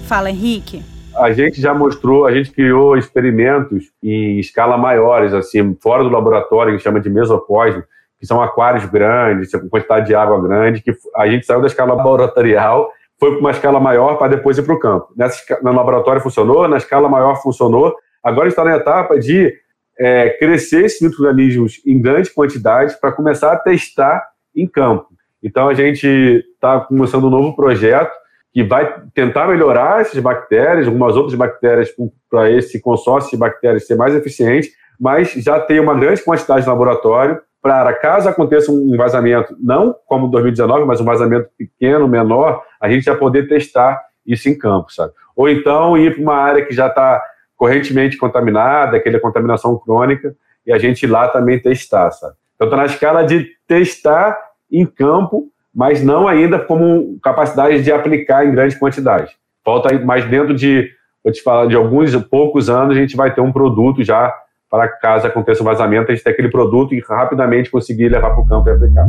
Fala, 0.07 0.29
Henrique. 0.29 0.83
A 1.17 1.33
gente 1.33 1.59
já 1.59 1.73
mostrou, 1.73 2.27
a 2.27 2.33
gente 2.35 2.51
criou 2.51 2.99
experimentos 2.99 3.85
em 4.03 4.39
escala 4.39 4.77
maiores, 4.77 5.33
assim, 5.33 5.75
fora 5.81 6.03
do 6.03 6.11
laboratório, 6.11 6.77
que 6.77 6.83
chama 6.83 7.01
de 7.01 7.09
mesopósio, 7.09 7.83
que 8.21 8.27
são 8.27 8.43
aquários 8.43 8.85
grandes, 8.85 9.53
com 9.53 9.71
quantidade 9.71 10.07
de 10.07 10.15
água 10.15 10.41
grande, 10.43 10.83
que 10.83 10.93
a 11.17 11.27
gente 11.27 11.47
saiu 11.47 11.63
da 11.63 11.67
escala 11.67 11.95
laboratorial 11.95 12.91
foi 13.23 13.31
para 13.31 13.39
uma 13.39 13.53
escala 13.53 13.79
maior 13.79 14.17
para 14.17 14.35
depois 14.35 14.59
ir 14.59 14.65
para 14.65 14.75
o 14.75 14.79
campo. 14.81 15.13
Nessa, 15.17 15.41
no 15.63 15.73
laboratório 15.73 16.21
funcionou, 16.21 16.67
na 16.67 16.77
escala 16.77 17.09
maior 17.09 17.41
funcionou. 17.41 17.95
Agora 18.21 18.49
está 18.49 18.65
na 18.65 18.75
etapa 18.75 19.17
de 19.17 19.55
é, 19.97 20.31
crescer 20.31 20.87
esses 20.87 21.01
micro-organismos 21.01 21.81
em 21.87 22.03
grande 22.03 22.31
quantidade 22.31 22.99
para 23.01 23.13
começar 23.13 23.53
a 23.53 23.57
testar 23.57 24.27
em 24.57 24.67
campo. 24.67 25.07
Então 25.41 25.69
a 25.69 25.75
gente 25.75 26.05
está 26.05 26.81
começando 26.81 27.29
um 27.29 27.31
novo 27.31 27.55
projeto 27.55 28.11
que 28.53 28.65
vai 28.65 28.93
tentar 29.15 29.47
melhorar 29.47 30.01
essas 30.01 30.19
bactérias, 30.19 30.89
algumas 30.89 31.15
outras 31.15 31.37
bactérias 31.37 31.95
para 32.29 32.51
esse 32.51 32.81
consórcio 32.81 33.31
de 33.31 33.37
bactérias 33.37 33.87
ser 33.87 33.95
mais 33.95 34.17
eficiente, 34.17 34.69
mas 34.99 35.31
já 35.35 35.61
tem 35.61 35.79
uma 35.79 35.95
grande 35.95 36.25
quantidade 36.25 36.67
no 36.67 36.73
laboratório 36.73 37.41
para 37.63 37.95
caso 37.95 38.29
aconteça 38.29 38.73
um 38.73 38.97
vazamento, 38.97 39.57
não 39.63 39.95
como 40.07 40.27
2019, 40.27 40.85
mas 40.85 41.01
um 41.01 41.05
vazamento 41.05 41.49
pequeno, 41.57 42.09
menor, 42.09 42.61
a 42.81 42.91
gente 42.91 43.05
já 43.05 43.15
poder 43.15 43.49
testar 43.49 44.03
isso 44.27 44.49
em 44.49 44.59
campo, 44.59 44.93
sabe? 44.93 45.13
Ou 45.37 45.49
então 45.49 45.97
ir 45.97 46.15
para 46.15 46.23
uma 46.23 46.35
área 46.35 46.65
que 46.65 46.75
já 46.75 46.89
está 46.89 47.23
correntemente 47.57 48.17
contaminada, 48.17 48.97
aquela 48.97 49.21
contaminação 49.21 49.79
crônica, 49.79 50.35
e 50.67 50.73
a 50.73 50.79
gente 50.79 51.05
ir 51.05 51.07
lá 51.07 51.29
também 51.29 51.61
testar, 51.61 52.11
sabe? 52.11 52.35
Então 52.57 52.67
está 52.67 52.77
na 52.77 52.87
escala 52.87 53.25
de 53.25 53.49
testar 53.67 54.37
em 54.71 54.85
campo, 54.85 55.49
mas 55.73 56.03
não 56.03 56.27
ainda 56.27 56.59
como 56.59 57.19
capacidade 57.23 57.83
de 57.83 57.93
aplicar 57.93 58.45
em 58.45 58.53
grande 58.53 58.77
quantidade. 58.77 59.37
Falta 59.65 59.97
mais 60.01 60.25
dentro 60.25 60.53
de, 60.53 60.91
vou 61.23 61.33
te 61.33 61.43
falar, 61.43 61.67
de 61.67 61.77
alguns 61.77 62.15
poucos 62.25 62.69
anos 62.69 62.97
a 62.97 63.01
gente 63.01 63.17
vai 63.17 63.33
ter 63.33 63.41
um 63.41 63.53
produto 63.53 64.03
já 64.03 64.35
para 64.73 64.89
caso 64.89 65.27
aconteça 65.27 65.63
um 65.63 65.67
vazamento, 65.67 66.11
a 66.11 66.15
gente 66.15 66.25
ter 66.25 66.31
aquele 66.31 66.51
produto 66.51 66.95
e 66.95 67.01
rapidamente 67.07 67.71
conseguir 67.71 68.09
levar 68.09 68.31
para 68.31 68.41
o 68.41 68.49
campo 68.49 68.71
e 68.71 68.73
aplicar. 68.73 69.05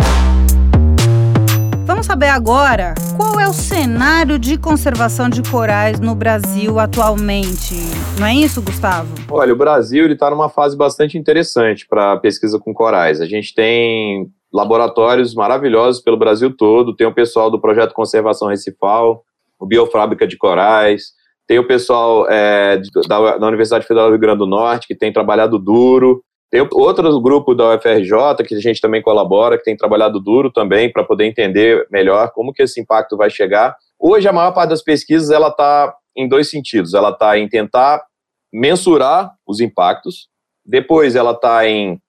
Vamos 1.86 2.06
saber 2.06 2.28
agora 2.28 2.94
qual 3.16 3.40
é 3.40 3.48
o 3.48 3.54
cenário 3.54 4.38
de 4.38 4.58
conservação 4.58 5.30
de 5.30 5.42
corais 5.50 6.02
no 6.02 6.16
Brasil 6.16 6.80
atualmente. 6.80 7.76
Não 8.20 8.28
é 8.28 8.36
isso, 8.36 8.62
Gustavo? 8.62 9.08
Olha, 9.32 9.54
o 9.54 9.56
Brasil 9.56 10.06
está 10.12 10.30
numa 10.30 10.50
fase 10.50 10.76
bastante 10.76 11.18
interessante 11.18 11.88
para 11.88 12.18
pesquisa 12.18 12.60
com 12.60 12.74
corais. 12.74 13.22
A 13.22 13.26
gente 13.26 13.56
tem 13.56 14.28
laboratórios 14.52 15.34
maravilhosos 15.34 16.02
pelo 16.02 16.18
Brasil 16.18 16.54
todo. 16.54 16.94
Tem 16.94 17.08
o 17.08 17.14
pessoal 17.14 17.50
do 17.50 17.62
Projeto 17.62 17.94
Conservação 17.94 18.50
Recifal, 18.50 19.24
o 19.58 19.66
Biofábrica 19.66 20.28
de 20.28 20.36
Corais, 20.36 21.14
tem 21.54 21.60
o 21.60 21.68
pessoal 21.68 22.28
é, 22.32 22.82
da, 23.08 23.38
da, 23.38 23.48
Universidade 23.48 23.86
Federal 23.86 24.08
do 24.08 24.14
Rio 24.14 24.20
Grande 24.20 24.40
do 24.40 24.48
Norte, 24.48 24.88
que 24.88 24.96
tem 24.96 25.14
trabalhado 25.14 25.60
duro. 25.60 26.24
Tem 26.50 26.68
outro 26.72 27.22
grupo 27.22 27.54
da 27.54 27.76
UFRJ, 27.76 28.44
que 28.48 28.56
a 28.56 28.60
gente 28.60 28.82
também 28.82 29.04
colabora, 29.04 29.56
que 29.56 29.64
tem 29.64 29.78
trabalhado 29.78 30.20
duro 30.20 30.52
também 30.52 30.92
para 30.92 31.04
poder 31.04 31.26
entender 31.26 31.86
melhor 31.92 32.32
como 32.32 32.52
que 32.52 32.64
esse 32.64 32.82
impacto 32.82 33.16
vai 33.16 33.30
chegar. 33.30 33.76
Hoje, 34.00 34.28
a 34.28 34.34
maior 34.34 34.52
parte 34.52 34.72
das 34.72 34.82
pesquisas 34.82 35.30
ela 35.30 35.50
está 35.50 35.94
em 36.18 36.28
dois 36.28 36.50
sentidos. 36.50 36.96
Ela 36.96 37.10
está 37.10 37.38
em 37.38 37.48
tentar 37.48 38.04
mensurar 38.52 39.32
os 39.46 39.60
impactos, 39.60 40.28
depois 40.66 41.16
ela 41.16 41.34
está 41.34 41.68
em 41.68 42.00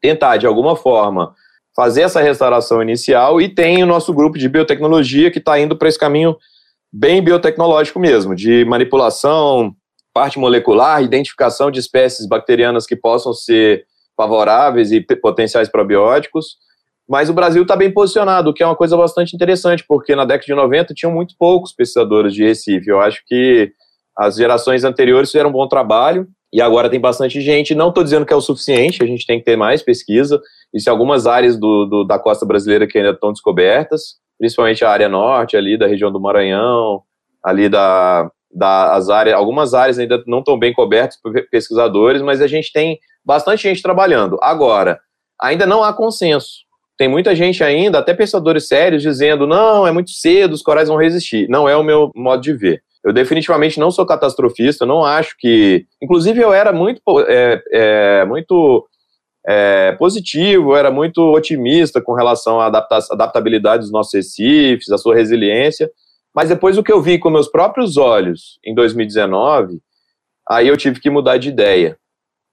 tentar, 0.00 0.36
de 0.36 0.46
alguma 0.46 0.76
forma, 0.76 1.34
fazer 1.74 2.02
essa 2.02 2.20
restauração 2.20 2.80
inicial, 2.80 3.40
e 3.40 3.48
tem 3.48 3.82
o 3.82 3.86
nosso 3.86 4.14
grupo 4.14 4.38
de 4.38 4.48
biotecnologia 4.48 5.28
que 5.28 5.38
está 5.38 5.58
indo 5.58 5.76
para 5.76 5.88
esse 5.88 5.98
caminho 5.98 6.36
bem 6.92 7.22
biotecnológico 7.22 7.98
mesmo, 7.98 8.34
de 8.34 8.64
manipulação, 8.66 9.74
parte 10.12 10.38
molecular, 10.38 11.02
identificação 11.02 11.70
de 11.70 11.80
espécies 11.80 12.26
bacterianas 12.26 12.86
que 12.86 12.94
possam 12.94 13.32
ser 13.32 13.86
favoráveis 14.16 14.92
e 14.92 15.00
potenciais 15.00 15.68
probióticos. 15.68 16.56
Mas 17.08 17.30
o 17.30 17.34
Brasil 17.34 17.62
está 17.62 17.74
bem 17.74 17.90
posicionado, 17.90 18.50
o 18.50 18.54
que 18.54 18.62
é 18.62 18.66
uma 18.66 18.76
coisa 18.76 18.96
bastante 18.96 19.34
interessante, 19.34 19.84
porque 19.88 20.14
na 20.14 20.24
década 20.24 20.46
de 20.46 20.54
90 20.54 20.94
tinham 20.94 21.12
muito 21.12 21.34
poucos 21.38 21.72
pesquisadores 21.72 22.34
de 22.34 22.44
Recife. 22.44 22.88
Eu 22.88 23.00
acho 23.00 23.22
que 23.26 23.72
as 24.16 24.36
gerações 24.36 24.84
anteriores 24.84 25.30
fizeram 25.30 25.50
um 25.50 25.52
bom 25.52 25.66
trabalho 25.66 26.28
e 26.52 26.60
agora 26.60 26.90
tem 26.90 27.00
bastante 27.00 27.40
gente. 27.40 27.74
Não 27.74 27.88
estou 27.88 28.04
dizendo 28.04 28.26
que 28.26 28.32
é 28.32 28.36
o 28.36 28.40
suficiente, 28.40 29.02
a 29.02 29.06
gente 29.06 29.26
tem 29.26 29.38
que 29.38 29.44
ter 29.44 29.56
mais 29.56 29.82
pesquisa. 29.82 30.40
Isso 30.72 30.88
em 30.88 30.92
algumas 30.92 31.26
áreas 31.26 31.58
do, 31.58 31.86
do, 31.86 32.04
da 32.04 32.18
costa 32.18 32.46
brasileira 32.46 32.86
que 32.86 32.98
ainda 32.98 33.10
estão 33.10 33.32
descobertas 33.32 34.21
principalmente 34.42 34.84
a 34.84 34.90
área 34.90 35.08
norte 35.08 35.56
ali 35.56 35.78
da 35.78 35.86
região 35.86 36.10
do 36.10 36.20
Maranhão, 36.20 37.00
ali 37.44 37.68
da, 37.68 38.28
das 38.52 39.08
áreas, 39.08 39.36
algumas 39.36 39.72
áreas 39.72 40.00
ainda 40.00 40.20
não 40.26 40.40
estão 40.40 40.58
bem 40.58 40.72
cobertas 40.72 41.16
por 41.22 41.32
pesquisadores, 41.48 42.20
mas 42.20 42.40
a 42.40 42.48
gente 42.48 42.72
tem 42.72 42.98
bastante 43.24 43.62
gente 43.62 43.80
trabalhando. 43.80 44.36
Agora, 44.42 44.98
ainda 45.40 45.64
não 45.64 45.84
há 45.84 45.92
consenso. 45.92 46.64
Tem 46.98 47.06
muita 47.06 47.36
gente 47.36 47.62
ainda, 47.62 48.00
até 48.00 48.12
pensadores 48.14 48.66
sérios, 48.66 49.00
dizendo: 49.00 49.46
não, 49.46 49.86
é 49.86 49.92
muito 49.92 50.10
cedo, 50.10 50.54
os 50.54 50.62
corais 50.62 50.88
vão 50.88 50.98
resistir. 50.98 51.48
Não 51.48 51.68
é 51.68 51.76
o 51.76 51.84
meu 51.84 52.10
modo 52.12 52.42
de 52.42 52.52
ver. 52.52 52.82
Eu 53.04 53.12
definitivamente 53.12 53.78
não 53.78 53.92
sou 53.92 54.04
catastrofista, 54.04 54.84
não 54.84 55.04
acho 55.04 55.36
que. 55.38 55.86
Inclusive, 56.02 56.40
eu 56.40 56.52
era 56.52 56.72
muito, 56.72 57.00
é, 57.28 57.62
é, 57.72 58.24
muito 58.24 58.88
é, 59.46 59.92
positivo, 59.92 60.76
era 60.76 60.90
muito 60.90 61.20
otimista 61.20 62.00
com 62.00 62.14
relação 62.14 62.60
à 62.60 62.66
adaptabilidade 62.66 63.82
dos 63.82 63.92
nossos 63.92 64.14
recifes, 64.14 64.90
a 64.90 64.98
sua 64.98 65.14
resiliência. 65.14 65.90
Mas 66.34 66.48
depois 66.48 66.78
o 66.78 66.82
que 66.82 66.92
eu 66.92 67.02
vi 67.02 67.18
com 67.18 67.30
meus 67.30 67.48
próprios 67.48 67.96
olhos 67.96 68.58
em 68.64 68.74
2019, 68.74 69.80
aí 70.48 70.68
eu 70.68 70.76
tive 70.76 71.00
que 71.00 71.10
mudar 71.10 71.36
de 71.36 71.48
ideia. 71.48 71.98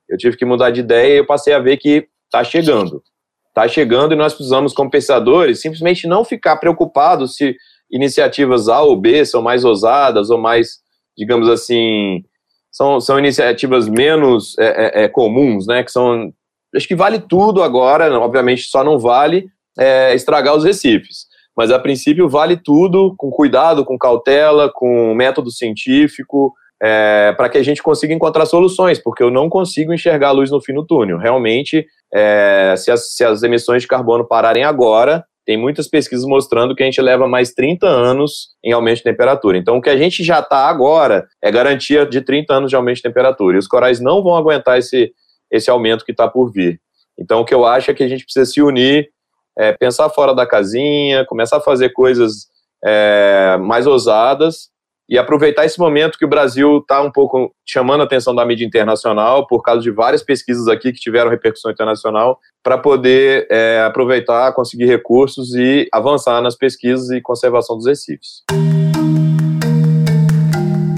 Eu 0.07 0.17
tive 0.17 0.35
que 0.35 0.45
mudar 0.45 0.71
de 0.71 0.79
ideia 0.79 1.15
e 1.15 1.17
eu 1.19 1.25
passei 1.25 1.53
a 1.53 1.59
ver 1.59 1.77
que 1.77 2.07
está 2.25 2.43
chegando. 2.43 3.03
Está 3.49 3.67
chegando 3.67 4.13
e 4.13 4.17
nós 4.17 4.33
precisamos, 4.33 4.73
como 4.73 4.89
pensadores, 4.89 5.61
simplesmente 5.61 6.07
não 6.07 6.25
ficar 6.25 6.57
preocupados 6.57 7.35
se 7.35 7.55
iniciativas 7.91 8.67
A 8.67 8.81
ou 8.81 8.95
B 8.95 9.25
são 9.25 9.41
mais 9.41 9.63
ousadas 9.63 10.29
ou 10.29 10.37
mais, 10.37 10.79
digamos 11.17 11.49
assim, 11.49 12.23
são, 12.71 12.99
são 12.99 13.17
iniciativas 13.17 13.87
menos 13.87 14.57
é, 14.59 15.01
é, 15.01 15.03
é 15.03 15.07
comuns, 15.07 15.65
né, 15.65 15.83
que 15.83 15.91
são 15.91 16.31
acho 16.75 16.87
que 16.87 16.95
vale 16.95 17.19
tudo 17.19 17.63
agora, 17.63 18.11
obviamente 18.19 18.63
só 18.63 18.83
não 18.83 18.99
vale 18.99 19.47
é, 19.77 20.13
estragar 20.13 20.55
os 20.55 20.63
recifes. 20.63 21.27
Mas 21.55 21.71
a 21.71 21.79
princípio 21.79 22.29
vale 22.29 22.55
tudo 22.55 23.13
com 23.17 23.29
cuidado, 23.29 23.83
com 23.83 23.97
cautela, 23.97 24.71
com 24.73 25.13
método 25.13 25.51
científico, 25.51 26.53
é, 26.81 27.33
para 27.35 27.49
que 27.49 27.57
a 27.57 27.63
gente 27.63 27.83
consiga 27.83 28.13
encontrar 28.13 28.45
soluções, 28.45 28.97
porque 28.97 29.21
eu 29.21 29.29
não 29.29 29.49
consigo 29.49 29.93
enxergar 29.93 30.29
a 30.29 30.31
luz 30.31 30.49
no 30.49 30.61
fim 30.61 30.73
do 30.73 30.85
túnel. 30.85 31.17
Realmente, 31.17 31.85
é, 32.13 32.75
se, 32.77 32.89
as, 32.89 33.13
se 33.13 33.23
as 33.23 33.43
emissões 33.43 33.81
de 33.81 33.87
carbono 33.87 34.25
pararem 34.25 34.63
agora, 34.63 35.25
tem 35.45 35.57
muitas 35.57 35.87
pesquisas 35.87 36.25
mostrando 36.25 36.75
que 36.75 36.83
a 36.83 36.85
gente 36.85 37.01
leva 37.01 37.27
mais 37.27 37.51
30 37.53 37.87
anos 37.87 38.49
em 38.63 38.71
aumento 38.71 38.97
de 38.97 39.03
temperatura. 39.03 39.57
Então, 39.57 39.77
o 39.77 39.81
que 39.81 39.89
a 39.89 39.97
gente 39.97 40.23
já 40.23 40.39
está 40.39 40.69
agora 40.69 41.27
é 41.43 41.51
garantia 41.51 42.05
de 42.05 42.21
30 42.21 42.53
anos 42.53 42.69
de 42.69 42.75
aumento 42.75 42.97
de 42.97 43.01
temperatura. 43.01 43.55
E 43.55 43.59
os 43.59 43.67
corais 43.67 43.99
não 43.99 44.21
vão 44.21 44.35
aguentar 44.35 44.77
esse, 44.77 45.11
esse 45.51 45.69
aumento 45.69 46.05
que 46.05 46.11
está 46.11 46.27
por 46.27 46.51
vir. 46.51 46.79
Então, 47.17 47.41
o 47.41 47.45
que 47.45 47.53
eu 47.53 47.65
acho 47.65 47.91
é 47.91 47.93
que 47.93 48.03
a 48.03 48.07
gente 48.07 48.23
precisa 48.23 48.45
se 48.45 48.61
unir 48.61 49.09
é, 49.57 49.73
pensar 49.73 50.09
fora 50.09 50.33
da 50.33 50.45
casinha, 50.45 51.25
começar 51.25 51.57
a 51.57 51.61
fazer 51.61 51.89
coisas 51.89 52.47
é, 52.83 53.57
mais 53.59 53.85
ousadas 53.85 54.69
e 55.09 55.17
aproveitar 55.17 55.65
esse 55.65 55.79
momento 55.79 56.17
que 56.17 56.23
o 56.23 56.29
Brasil 56.29 56.77
está 56.77 57.01
um 57.01 57.11
pouco 57.11 57.51
chamando 57.65 58.01
a 58.01 58.03
atenção 58.03 58.33
da 58.33 58.45
mídia 58.45 58.65
internacional 58.65 59.47
por 59.47 59.61
causa 59.61 59.81
de 59.81 59.91
várias 59.91 60.21
pesquisas 60.23 60.67
aqui 60.67 60.93
que 60.93 60.99
tiveram 60.99 61.29
repercussão 61.29 61.71
internacional 61.71 62.39
para 62.63 62.77
poder 62.77 63.47
é, 63.49 63.81
aproveitar, 63.81 64.53
conseguir 64.53 64.85
recursos 64.85 65.55
e 65.55 65.89
avançar 65.91 66.41
nas 66.41 66.55
pesquisas 66.55 67.09
e 67.09 67.19
conservação 67.19 67.75
dos 67.75 67.87
recifes. 67.87 68.43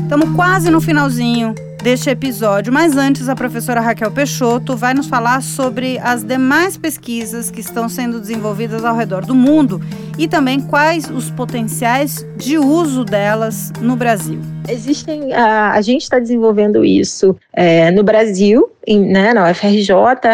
Estamos 0.03 0.35
quase 0.35 0.69
no 0.69 0.81
finalzinho 0.81 1.55
deste 1.81 2.09
episódio, 2.11 2.71
mas 2.71 2.95
antes 2.95 3.27
a 3.27 3.35
professora 3.35 3.81
Raquel 3.81 4.11
Peixoto 4.11 4.77
vai 4.77 4.93
nos 4.93 5.07
falar 5.07 5.41
sobre 5.41 5.97
as 5.99 6.23
demais 6.23 6.77
pesquisas 6.77 7.49
que 7.49 7.59
estão 7.59 7.89
sendo 7.89 8.19
desenvolvidas 8.19 8.85
ao 8.85 8.95
redor 8.95 9.25
do 9.25 9.33
mundo 9.33 9.81
e 10.17 10.27
também 10.27 10.61
quais 10.61 11.09
os 11.09 11.31
potenciais 11.31 12.25
de 12.37 12.57
uso 12.57 13.03
delas 13.03 13.73
no 13.81 13.95
Brasil. 13.95 14.39
Existem, 14.69 15.33
a, 15.33 15.71
a 15.71 15.81
gente 15.81 16.03
está 16.03 16.19
desenvolvendo 16.19 16.85
isso 16.85 17.35
é, 17.51 17.89
no 17.89 18.03
Brasil, 18.03 18.71
em, 18.85 18.99
né, 19.11 19.33
na 19.33 19.49
UFRJ, 19.49 19.91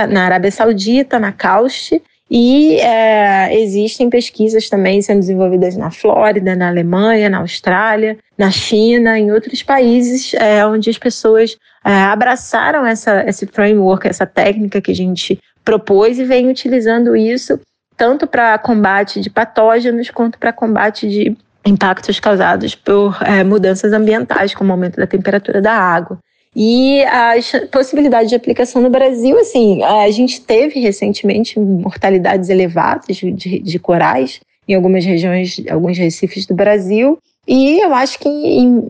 na 0.09 0.25
Arábia 0.25 0.51
Saudita, 0.51 1.17
na 1.17 1.31
CAUST, 1.31 2.01
e 2.29 2.75
é, 2.79 3.57
existem 3.57 4.09
pesquisas 4.09 4.69
também 4.69 5.01
sendo 5.01 5.19
desenvolvidas 5.19 5.77
na 5.77 5.89
Flórida, 5.89 6.55
na 6.55 6.67
Alemanha, 6.67 7.29
na 7.29 7.39
Austrália, 7.39 8.17
na 8.37 8.51
China, 8.51 9.17
em 9.17 9.31
outros 9.31 9.63
países 9.63 10.33
é, 10.33 10.65
onde 10.65 10.89
as 10.89 10.97
pessoas 10.97 11.57
é, 11.85 11.91
abraçaram 12.03 12.85
essa, 12.85 13.23
esse 13.27 13.45
framework, 13.47 14.07
essa 14.07 14.25
técnica 14.25 14.81
que 14.81 14.91
a 14.91 14.95
gente 14.95 15.39
propôs 15.63 16.19
e 16.19 16.25
vem 16.25 16.49
utilizando 16.49 17.15
isso 17.15 17.59
tanto 17.95 18.27
para 18.27 18.57
combate 18.57 19.21
de 19.21 19.29
patógenos 19.29 20.09
quanto 20.11 20.37
para 20.37 20.53
combate 20.53 21.09
de 21.09 21.35
impactos 21.65 22.19
causados 22.19 22.75
por 22.75 23.17
é, 23.21 23.43
mudanças 23.43 23.91
ambientais, 23.91 24.53
como 24.53 24.69
o 24.69 24.73
aumento 24.73 24.97
da 24.97 25.07
temperatura 25.07 25.61
da 25.61 25.73
água. 25.73 26.19
E 26.59 27.03
as 27.03 27.51
possibilidades 27.71 28.29
de 28.29 28.35
aplicação 28.35 28.81
no 28.81 28.89
Brasil, 28.89 29.37
assim, 29.37 29.83
a 29.83 30.09
gente 30.09 30.41
teve 30.41 30.79
recentemente 30.79 31.59
mortalidades 31.59 32.49
elevadas 32.49 33.15
de, 33.15 33.59
de 33.59 33.77
corais 33.77 34.39
em 34.67 34.73
algumas 34.73 35.05
regiões, 35.05 35.61
alguns 35.69 35.99
recifes 35.99 36.47
do 36.47 36.55
Brasil. 36.55 37.19
E 37.47 37.79
eu 37.79 37.93
acho 37.93 38.17
que, 38.17 38.27
em, 38.27 38.83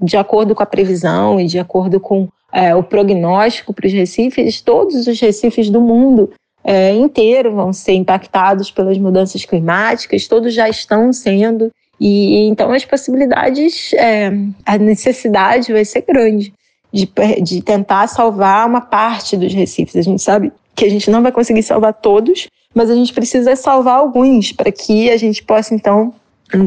de 0.00 0.16
acordo 0.16 0.54
com 0.54 0.62
a 0.62 0.66
previsão 0.66 1.40
e 1.40 1.46
de 1.46 1.58
acordo 1.58 1.98
com 1.98 2.28
é, 2.52 2.72
o 2.72 2.84
prognóstico 2.84 3.74
para 3.74 3.88
os 3.88 3.92
recifes, 3.92 4.60
todos 4.60 5.08
os 5.08 5.20
recifes 5.20 5.68
do 5.68 5.80
mundo 5.80 6.30
é, 6.62 6.94
inteiro 6.94 7.52
vão 7.52 7.72
ser 7.72 7.94
impactados 7.94 8.70
pelas 8.70 8.96
mudanças 8.96 9.44
climáticas, 9.44 10.28
todos 10.28 10.54
já 10.54 10.68
estão 10.68 11.12
sendo. 11.12 11.72
E 12.00 12.46
então 12.46 12.70
as 12.70 12.84
possibilidades, 12.84 13.92
é, 13.94 14.30
a 14.64 14.78
necessidade 14.78 15.72
vai 15.72 15.84
ser 15.84 16.02
grande 16.02 16.52
de, 16.92 17.10
de 17.42 17.62
tentar 17.62 18.06
salvar 18.06 18.66
uma 18.66 18.80
parte 18.80 19.36
dos 19.36 19.52
recifes. 19.52 19.96
A 19.96 20.02
gente 20.02 20.22
sabe 20.22 20.52
que 20.74 20.84
a 20.84 20.90
gente 20.90 21.10
não 21.10 21.22
vai 21.22 21.32
conseguir 21.32 21.62
salvar 21.62 21.92
todos, 21.94 22.48
mas 22.74 22.90
a 22.90 22.94
gente 22.94 23.12
precisa 23.12 23.56
salvar 23.56 23.98
alguns 23.98 24.52
para 24.52 24.70
que 24.70 25.10
a 25.10 25.16
gente 25.16 25.42
possa, 25.42 25.74
então, 25.74 26.14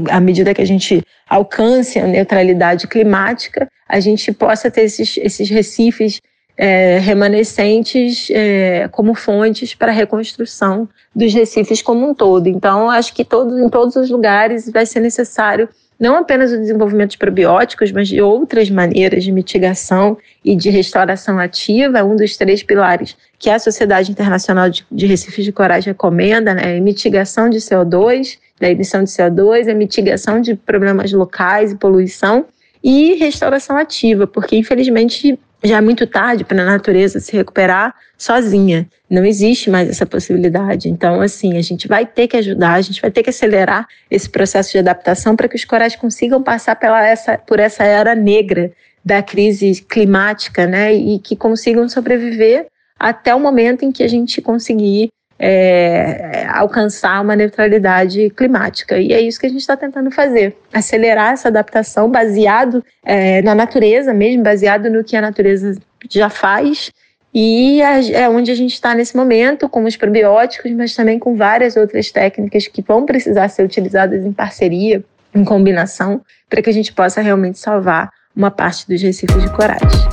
à 0.09 0.19
medida 0.19 0.53
que 0.53 0.61
a 0.61 0.65
gente 0.65 1.01
alcance 1.29 1.97
a 1.97 2.05
neutralidade 2.05 2.87
climática, 2.87 3.69
a 3.87 3.99
gente 3.99 4.31
possa 4.31 4.69
ter 4.69 4.81
esses, 4.81 5.17
esses 5.17 5.49
recifes 5.49 6.21
é, 6.57 6.99
remanescentes 6.99 8.29
é, 8.29 8.87
como 8.89 9.15
fontes 9.15 9.73
para 9.73 9.91
a 9.91 9.95
reconstrução 9.95 10.87
dos 11.15 11.33
recifes 11.33 11.81
como 11.81 12.09
um 12.09 12.13
todo. 12.13 12.47
Então, 12.47 12.89
acho 12.89 13.13
que 13.13 13.23
todo, 13.23 13.57
em 13.59 13.69
todos 13.69 13.95
os 13.95 14.09
lugares 14.09 14.69
vai 14.69 14.85
ser 14.85 14.99
necessário 14.99 15.67
não 16.01 16.15
apenas 16.15 16.51
o 16.51 16.57
desenvolvimento 16.57 17.11
de 17.11 17.19
probióticos, 17.19 17.91
mas 17.91 18.07
de 18.07 18.19
outras 18.19 18.71
maneiras 18.71 19.23
de 19.23 19.31
mitigação 19.31 20.17
e 20.43 20.55
de 20.55 20.71
restauração 20.71 21.37
ativa, 21.37 21.99
é 21.99 22.03
um 22.03 22.15
dos 22.15 22.35
três 22.35 22.63
pilares 22.63 23.15
que 23.37 23.51
a 23.51 23.59
Sociedade 23.59 24.09
Internacional 24.09 24.67
de, 24.67 25.05
Recifes 25.05 25.45
de 25.45 25.51
Corais 25.51 25.85
recomenda, 25.85 26.55
né? 26.55 26.79
mitigação 26.79 27.51
de 27.51 27.59
CO2, 27.59 28.39
da 28.59 28.71
emissão 28.71 29.03
de 29.03 29.11
CO2, 29.11 29.69
a 29.69 29.75
mitigação 29.75 30.41
de 30.41 30.55
problemas 30.55 31.13
locais 31.13 31.71
e 31.71 31.75
poluição, 31.75 32.47
e 32.83 33.13
restauração 33.13 33.77
ativa, 33.77 34.25
porque 34.25 34.55
infelizmente 34.55 35.37
já 35.63 35.77
é 35.77 35.81
muito 35.81 36.07
tarde 36.07 36.43
para 36.43 36.61
a 36.61 36.65
natureza 36.65 37.19
se 37.19 37.35
recuperar 37.35 37.93
sozinha. 38.17 38.87
Não 39.09 39.23
existe 39.23 39.69
mais 39.69 39.89
essa 39.89 40.05
possibilidade. 40.05 40.89
Então, 40.89 41.21
assim, 41.21 41.57
a 41.57 41.61
gente 41.61 41.87
vai 41.87 42.05
ter 42.05 42.27
que 42.27 42.37
ajudar, 42.37 42.73
a 42.73 42.81
gente 42.81 43.01
vai 43.01 43.11
ter 43.11 43.21
que 43.21 43.29
acelerar 43.29 43.87
esse 44.09 44.29
processo 44.29 44.71
de 44.71 44.79
adaptação 44.79 45.35
para 45.35 45.47
que 45.47 45.55
os 45.55 45.65
corais 45.65 45.95
consigam 45.95 46.41
passar 46.41 46.75
pela 46.75 47.05
essa, 47.05 47.37
por 47.37 47.59
essa 47.59 47.83
era 47.83 48.15
negra 48.15 48.71
da 49.03 49.21
crise 49.21 49.83
climática, 49.87 50.65
né? 50.65 50.93
E 50.93 51.19
que 51.19 51.35
consigam 51.35 51.87
sobreviver 51.89 52.67
até 52.97 53.33
o 53.33 53.39
momento 53.39 53.83
em 53.83 53.91
que 53.91 54.03
a 54.03 54.07
gente 54.07 54.41
conseguir 54.41 55.09
é, 55.43 56.45
alcançar 56.49 57.19
uma 57.19 57.35
neutralidade 57.35 58.29
climática. 58.29 58.99
E 58.99 59.11
é 59.11 59.19
isso 59.19 59.39
que 59.39 59.47
a 59.47 59.49
gente 59.49 59.61
está 59.61 59.75
tentando 59.75 60.11
fazer: 60.11 60.55
acelerar 60.71 61.33
essa 61.33 61.47
adaptação 61.47 62.09
baseado 62.11 62.85
é, 63.03 63.41
na 63.41 63.55
natureza 63.55 64.13
mesmo, 64.13 64.43
baseado 64.43 64.87
no 64.87 65.03
que 65.03 65.15
a 65.15 65.21
natureza 65.21 65.75
já 66.07 66.29
faz. 66.29 66.91
E 67.33 67.81
é 67.81 68.29
onde 68.29 68.51
a 68.51 68.55
gente 68.55 68.73
está 68.73 68.93
nesse 68.93 69.15
momento, 69.15 69.69
com 69.69 69.85
os 69.85 69.95
probióticos, 69.95 70.69
mas 70.73 70.93
também 70.93 71.17
com 71.17 71.35
várias 71.35 71.77
outras 71.77 72.11
técnicas 72.11 72.67
que 72.67 72.81
vão 72.81 73.05
precisar 73.05 73.47
ser 73.47 73.63
utilizadas 73.63 74.25
em 74.25 74.33
parceria, 74.33 75.01
em 75.33 75.43
combinação, 75.45 76.21
para 76.49 76.61
que 76.61 76.69
a 76.69 76.73
gente 76.73 76.91
possa 76.91 77.21
realmente 77.21 77.57
salvar 77.57 78.11
uma 78.35 78.51
parte 78.51 78.85
dos 78.85 79.01
recifes 79.01 79.41
de 79.41 79.49
corais. 79.49 80.10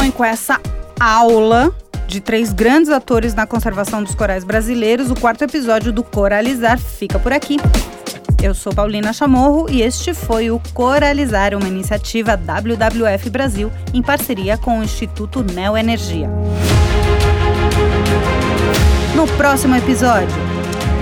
E 0.00 0.10
com 0.10 0.24
essa 0.24 0.58
aula 0.98 1.70
de 2.08 2.20
três 2.20 2.52
grandes 2.52 2.90
atores 2.90 3.34
na 3.34 3.46
conservação 3.46 4.02
dos 4.02 4.14
corais 4.14 4.42
brasileiros, 4.42 5.10
o 5.10 5.14
quarto 5.14 5.44
episódio 5.44 5.92
do 5.92 6.02
Coralizar 6.02 6.78
fica 6.78 7.18
por 7.18 7.32
aqui. 7.32 7.58
Eu 8.42 8.54
sou 8.54 8.74
Paulina 8.74 9.12
Chamorro 9.12 9.66
e 9.70 9.82
este 9.82 10.12
foi 10.12 10.50
o 10.50 10.60
Coralizar, 10.72 11.54
uma 11.54 11.68
iniciativa 11.68 12.36
WWF 12.36 13.30
Brasil 13.30 13.70
em 13.94 14.02
parceria 14.02 14.56
com 14.56 14.80
o 14.80 14.82
Instituto 14.82 15.44
Neoenergia. 15.44 16.28
No 19.14 19.28
próximo 19.36 19.76
episódio, 19.76 20.36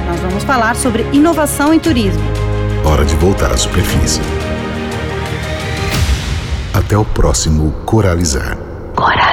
nós 0.07 0.21
vamos 0.21 0.45
falar 0.45 0.77
sobre 0.77 1.05
inovação 1.13 1.73
em 1.73 1.79
turismo. 1.79 2.23
Hora 2.85 3.05
de 3.05 3.15
voltar 3.17 3.51
à 3.53 3.57
superfície. 3.57 4.21
Até 6.75 6.99
o 6.99 7.05
próximo 7.05 7.73
Coralizar. 7.87 8.70
agora. 9.01 9.30